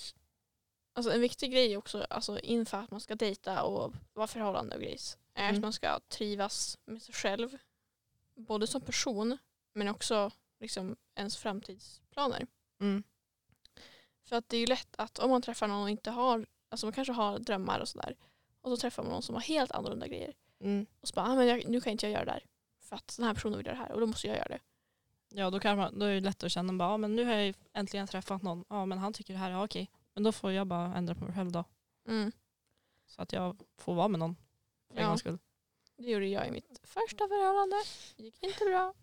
[0.92, 4.82] alltså en viktig grej också alltså inför att man ska dejta och vara förhållande och
[4.82, 5.54] grejs är Mm.
[5.54, 7.56] att man ska trivas med sig själv.
[8.34, 9.38] Både som person
[9.72, 12.46] men också liksom ens framtidsplaner.
[12.80, 13.02] Mm.
[14.24, 16.86] För att det är ju lätt att om man träffar någon och inte har, alltså
[16.86, 18.16] man kanske har drömmar och sådär.
[18.60, 20.34] Och så träffar man någon som har helt annorlunda grejer.
[20.60, 20.86] Mm.
[21.00, 22.44] Och så bara, ah, men jag, nu kan inte jag göra det där.
[22.80, 24.60] För att den här personen vill göra det här och då måste jag göra det.
[25.28, 27.32] Ja, då, kan man, då är det lätt att känna bara, ah, men nu har
[27.34, 28.64] jag äntligen träffat någon.
[28.68, 29.90] Ja, men han tycker det här är okej.
[30.14, 31.64] Men då får jag bara ändra på mig själv då.
[32.08, 32.32] Mm.
[33.06, 34.36] Så att jag får vara med någon.
[34.88, 35.08] För en Ja.
[35.08, 35.38] gångs skull.
[35.96, 37.76] Det gjorde jag i mitt första förhållande.
[38.16, 38.94] Det gick inte bra.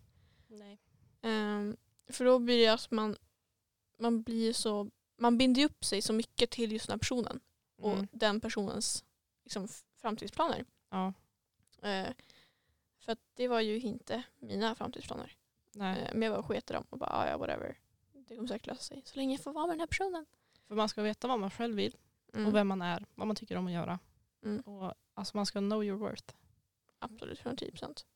[0.46, 0.78] Nej.
[1.22, 1.76] Ehm,
[2.08, 3.16] för då blir det att man,
[3.98, 7.40] man blir så, man binder upp sig så mycket till just den här personen.
[7.76, 8.08] Och Mm.
[8.12, 9.04] den personens
[9.44, 9.68] liksom,
[10.00, 10.64] framtidsplaner.
[10.90, 11.12] Ja.
[11.82, 12.08] Eh,
[12.98, 15.35] för att det var ju inte mina framtidsplaner.
[15.76, 16.02] Nej.
[16.02, 17.78] Eh, men jag bara sket i dem och bara, "Ah, ja whatever.
[18.12, 19.02] Det kommer säkert lösa sig.
[19.04, 20.26] Så länge jag får vara med den här personen.
[20.68, 21.96] För man ska veta vad man själv vill
[22.34, 22.46] Mm.
[22.46, 23.06] och vem man är.
[23.14, 23.98] Vad man tycker om att göra.
[24.44, 24.60] Mm.
[24.60, 26.34] Och, alltså man ska know your worth.
[26.98, 28.06] Absolut, 110 procent.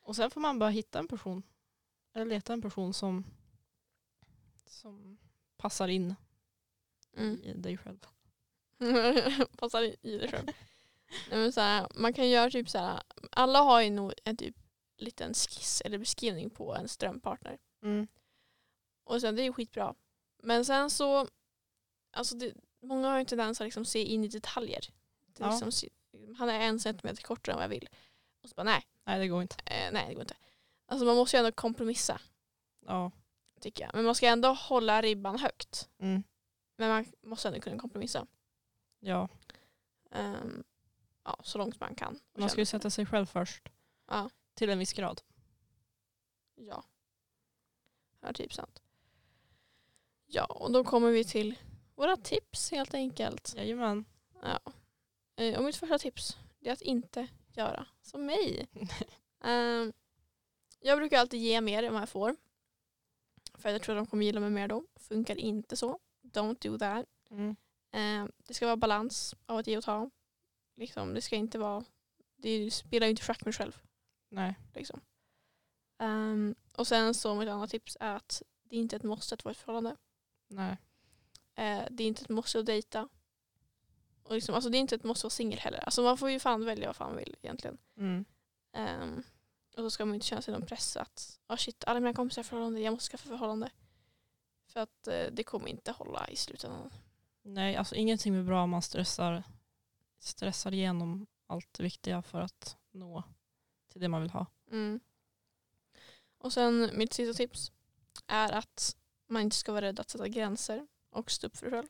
[0.00, 1.42] Och sen får man bara hitta en person.
[2.12, 3.24] Eller leta en person som,
[4.66, 5.18] som
[5.56, 6.14] passar in
[7.16, 7.40] Mm.
[7.42, 7.98] i dig själv.
[9.58, 10.46] Passar i i det själv.
[11.30, 14.36] Nej, men så här, man kan göra typ så här, alla har ju nog en
[14.36, 14.56] typ
[15.00, 17.58] liten skiss eller beskrivning på en drömpartner.
[17.82, 18.06] Mm.
[19.04, 19.94] Och sen det är ju skitbra.
[20.42, 21.28] Men sen så,
[22.12, 24.80] alltså det, många har ju en tendens att liksom se in i detaljer.
[25.26, 25.60] Det Ja.
[25.62, 25.88] liksom,
[26.38, 27.88] han är en centimeter kortare än vad jag vill.
[28.42, 29.56] Och så bara nej, Nej det går inte.
[29.66, 30.36] eh, nej det går inte.
[30.86, 32.20] Alltså man måste ju ändå kompromissa
[32.86, 33.10] Ja.
[33.60, 33.94] tycker jag.
[33.94, 35.88] Men man ska ändå hålla ribban högt.
[35.98, 36.22] Mm.
[36.76, 38.26] Men man måste ändå kunna kompromissa.
[39.00, 39.28] ja.
[40.10, 40.64] Ehm,
[41.24, 42.20] ja, så långt man kan.
[42.38, 43.68] Man ska ju sätta sig själv först.
[44.08, 44.30] Ja.
[44.60, 45.22] Till en viss grad.
[46.54, 46.84] Ja.
[48.20, 48.82] Ja, typ sant.
[50.26, 51.58] Ja, och då kommer vi till
[51.94, 53.54] våra tips helt enkelt.
[53.56, 54.04] Jajamän.
[54.42, 54.60] Ja.
[55.36, 58.68] Eh, Och mitt första tips är att inte göra som mig.
[59.44, 59.92] Ehm,
[60.80, 62.36] jag brukar alltid ge mer än vad jag får.
[63.54, 64.84] För jag tror att de kommer gilla mig mer då.
[64.96, 65.98] Funkar inte så.
[66.22, 67.06] Don't do that.
[67.30, 67.56] Mm.
[67.90, 70.10] Ehm, det ska vara balans av att ge och ta.
[70.76, 71.84] Liksom, det ska inte vara...
[72.36, 73.82] Det spelar ju inte schack med själv.
[74.30, 74.58] Nej.
[74.74, 75.00] Liksom.
[75.98, 79.44] Ehm, och sen så mitt andra tips är att det är inte ett måste att
[79.44, 79.96] vara i ett förhållande.
[80.48, 80.76] Nej.
[81.54, 83.08] Eh, det är inte ett måste att dejta.
[84.22, 85.78] Och liksom, alltså det är inte ett måste att vara singel heller.
[85.78, 87.78] Alltså man får ju fan välja vad fan man vill egentligen.
[87.96, 88.24] Mm.
[88.72, 89.22] Ehm,
[89.76, 92.42] och så ska man inte känna sig någon press att oh shit, alla mina kompisar
[92.42, 93.70] har förhållande, jag måste skaffa förhållande.
[94.66, 96.90] För att eh, det kommer inte hålla i slutändan.
[97.42, 99.42] Nej, alltså ingenting är bra om man stressar,
[100.18, 103.22] stressar igenom allt det viktiga för att nå
[103.90, 104.46] till det man vill ha.
[104.70, 105.00] Mm.
[106.38, 107.72] Och sen mitt sista tips
[108.26, 111.70] är att man inte ska vara rädd att sätta gränser och stå upp för sig
[111.70, 111.88] själv.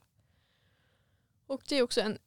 [1.46, 2.18] Och det är också en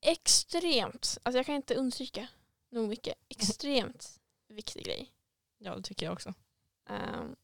[0.00, 2.28] extremt, alltså jag kan inte understryka
[2.70, 5.12] nog mycket, extremt viktig grej.
[5.58, 6.34] Ja, det tycker jag också.
[6.86, 7.36] Ehm,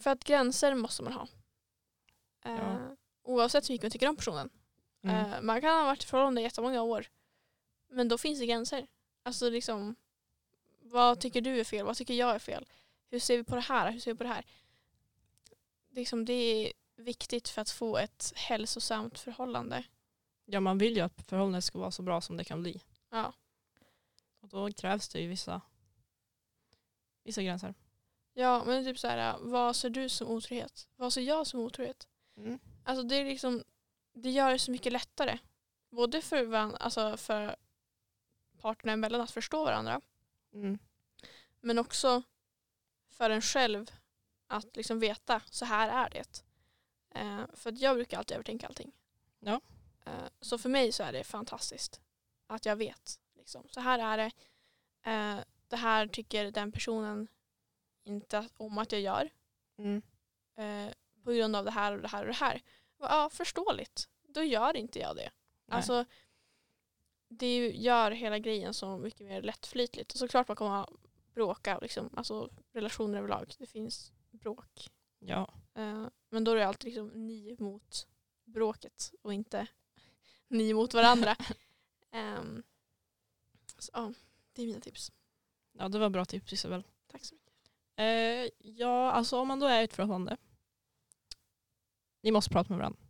[0.00, 1.22] för att gränser måste man ha.
[2.46, 2.96] Uh, Ja.
[3.22, 4.50] Oavsett hur mycket man tycker om personen.
[5.02, 5.32] Mm.
[5.32, 7.06] Eh, man kan ha varit i förhållande i jättemånga år.
[7.88, 8.86] Men då finns det gränser.
[9.22, 9.96] Alltså liksom,
[10.92, 11.86] vad tycker du är fel?
[11.86, 12.66] Vad tycker jag är fel?
[13.10, 13.92] Hur ser vi på det här?
[13.92, 14.44] Hur ser vi på det här?
[15.90, 19.84] Liksom, det är viktigt för att få ett hälsosamt förhållande.
[20.44, 22.80] Ja, man vill ju att förhållandet ska vara så bra som det kan bli.
[23.10, 23.32] Ja.
[24.40, 25.60] Och då krävs det ju vissa,
[27.24, 27.74] vissa gränser.
[28.32, 30.88] Ja, men typ så här, vad ser du som otrohet?
[30.96, 32.08] Vad ser jag som otrohet?
[32.36, 32.58] Mm.
[32.84, 33.64] Alltså det är liksom,
[34.12, 35.38] det gör det så mycket lättare.
[35.90, 37.56] Både för, varann, alltså för
[38.58, 40.00] parterna emellan att förstå varandra.
[40.52, 40.78] Mm.
[41.60, 42.22] Men också
[43.10, 43.90] för en själv
[44.46, 46.44] att liksom veta, så här är det.
[47.20, 48.92] Eh, för jag brukar alltid övertänka allting.
[49.40, 49.60] Ja.
[50.06, 52.00] Eh, så för mig så är det fantastiskt
[52.46, 53.20] att jag vet.
[53.34, 53.68] Liksom.
[53.68, 54.32] Så här är det.
[55.10, 57.28] Eh, det här tycker den personen
[58.04, 59.30] inte om att jag gör.
[59.78, 60.02] Mm.
[60.56, 60.92] Eh,
[61.24, 62.62] på grund av det här och det här och det här.
[62.98, 64.08] Ja, förståeligt.
[64.22, 65.30] Då gör inte jag det.
[65.66, 65.76] Nej.
[65.76, 66.04] Alltså,
[67.38, 70.12] det gör hela grejen så mycket mer lättflytligt.
[70.12, 70.90] Och såklart man kommer att
[71.34, 72.10] bråka, liksom.
[72.16, 73.54] alltså relationer överlag.
[73.58, 74.90] Det finns bråk.
[75.18, 75.54] ja.
[75.74, 78.06] Eh, men då är det alltid liksom ni mot
[78.44, 79.66] bråket och inte
[80.48, 81.36] ni mot varandra.
[82.14, 82.62] Ehm,
[83.78, 84.12] så, ja,
[84.52, 85.12] det är mina tips.
[85.72, 86.84] ja, det var bra tips Isabel.
[87.06, 87.52] Tack så mycket.
[87.96, 90.36] Eh, ja, alltså om man då är i ett förhållande.
[92.22, 93.00] Ni måste prata med varandra.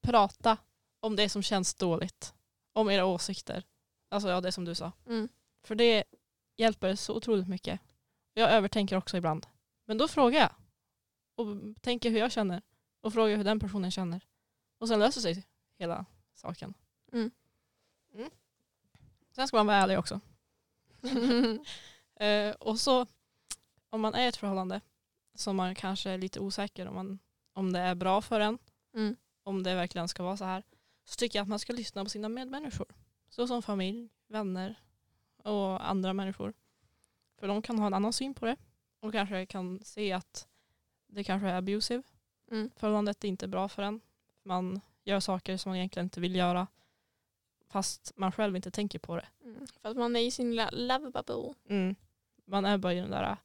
[0.00, 0.58] Prata
[1.00, 2.34] om det som känns dåligt.
[2.72, 3.64] Om era åsikter.
[4.08, 4.92] Alltså ja, det som du sa.
[5.06, 5.28] Mm.
[5.62, 6.04] För det
[6.56, 7.80] hjälper så otroligt mycket.
[8.34, 9.46] Jag övertänker också ibland.
[9.84, 10.52] Men då frågar jag.
[11.34, 11.46] Och
[11.80, 12.62] tänker hur jag känner.
[13.00, 14.26] Och frågar hur den personen känner.
[14.78, 15.46] Och sen löser sig
[15.78, 16.04] hela
[16.34, 16.74] saken.
[17.12, 17.30] Mm.
[18.14, 18.30] Mm.
[19.32, 20.20] Sen ska man vara ärlig också.
[22.20, 23.06] Eh, och så
[23.90, 24.80] om man är i ett förhållande
[25.34, 27.18] som man kanske är lite osäker om, man,
[27.52, 28.58] om det är bra för en,
[28.94, 29.16] Mm.
[29.42, 30.62] om det verkligen ska vara så här,
[31.04, 32.86] så tycker jag att man ska lyssna på sina medmänniskor.
[33.28, 34.74] Så som familj, vänner
[35.36, 36.54] och andra människor.
[37.38, 38.56] För de kan ha en annan syn på det
[39.00, 40.48] och kanske kan se att
[41.06, 42.02] det kanske är abusive.
[42.50, 42.70] Mm.
[42.76, 44.00] Förhållandet är inte bra för en.
[44.42, 46.66] Man gör saker som man egentligen inte vill göra
[47.68, 49.26] fast man själv inte tänker på det.
[49.44, 49.66] Mm.
[49.82, 51.54] För att man är i sin love bubble.
[51.68, 51.94] Mm.
[52.44, 53.36] Man är bara i den där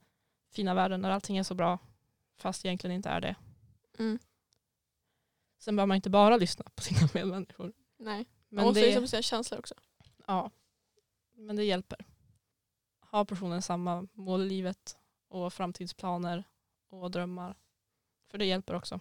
[0.52, 1.80] fina världen där allting är så bra
[2.38, 3.36] fast egentligen inte är det.
[4.00, 4.20] Mm.
[5.58, 7.74] Sen behöver man inte bara lyssna på sina medmänniskor.
[7.98, 8.26] Nej.
[8.50, 9.76] Man måste det, lyssna på sina känslor också.
[10.28, 10.52] ja,
[11.34, 12.06] men det hjälper.
[13.00, 14.98] Har personen samma mål i livet
[15.28, 16.44] och framtidsplaner
[16.90, 17.56] och drömmar.
[18.32, 19.00] För det hjälper också.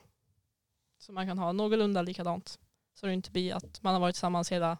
[0.98, 2.58] Så man kan ha någorlunda likadant.
[2.94, 4.78] Så det inte blir att man har varit tillsammans hela,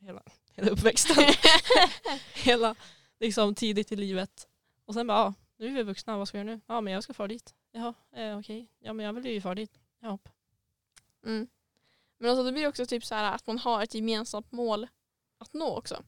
[0.00, 0.22] hela,
[0.52, 1.16] hela uppväxten.
[2.34, 2.74] hela
[3.20, 4.48] liksom, tidigt i livet.
[4.84, 6.60] Och sen bara, ja, nu är vi vuxna, vad ska jag göra nu?
[6.66, 7.54] Ja, men jag ska fara dit.
[7.72, 8.68] Jaha, eh, okej.
[8.78, 9.80] Ja, men jag vill ju fara dit.
[10.00, 10.28] Ja, hopp.
[11.24, 11.48] Mm.
[12.18, 14.88] Men alltså det blir också typ så här att man har ett gemensamt mål
[15.38, 16.02] att nå också.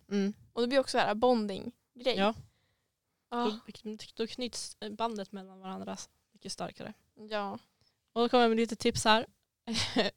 [0.52, 2.16] Och det blir också så här bonding-grej.
[2.16, 2.34] Ja,
[3.28, 5.96] Ah, då, då knyts bandet mellan varandra
[6.32, 6.94] mycket starkare.
[7.14, 7.58] ja.
[8.12, 9.26] Och då kommer jag med lite tips här.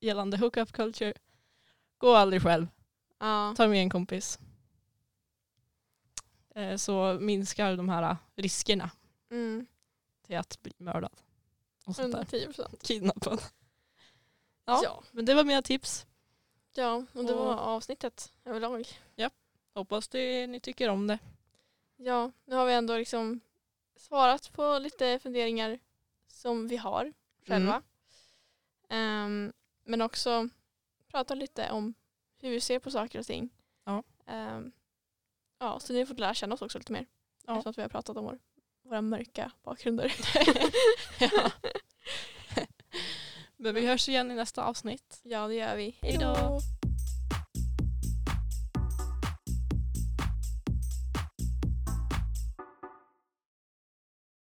[0.00, 1.12] Gällande hookup culture.
[1.98, 2.66] Gå aldrig själv.
[3.18, 3.54] Ja.
[3.56, 4.38] Ta med en kompis.
[6.54, 8.90] Eh, Så minskar de här riskerna
[9.30, 9.66] Mm.
[10.22, 11.12] till att bli mördad.
[11.84, 12.18] Och sånt där.
[12.18, 12.82] 110 procent.
[12.82, 13.40] Kidnappad.
[14.68, 14.80] Ja.
[14.84, 15.02] Ja.
[15.12, 16.06] Men det var mina tips.
[16.74, 18.86] ja, och det var avsnittet överlag.
[19.74, 21.18] Hoppas det, ni tycker om det.
[21.96, 23.40] Ja, nu har vi ändå liksom
[23.96, 25.78] svarat på lite funderingar
[26.26, 27.12] som vi har
[27.46, 27.82] själva.
[28.88, 29.52] Ehm,
[29.84, 30.48] men också
[31.10, 31.94] prata lite om
[32.40, 33.50] hur vi ser på saker och ting.
[33.84, 34.02] Ja.
[34.26, 34.72] Ehm,
[35.58, 37.06] ja, så ni har fått lära känna oss också lite mer.
[37.46, 37.52] Ja.
[37.52, 38.38] Eftersom att vi har pratat om vår,
[38.82, 40.14] våra mörka bakgrunder.
[41.20, 41.50] ja.
[43.58, 45.20] Men vi hörs igen i nästa avsnitt.
[45.22, 45.96] ja, det gör vi.
[46.02, 46.60] Hej då.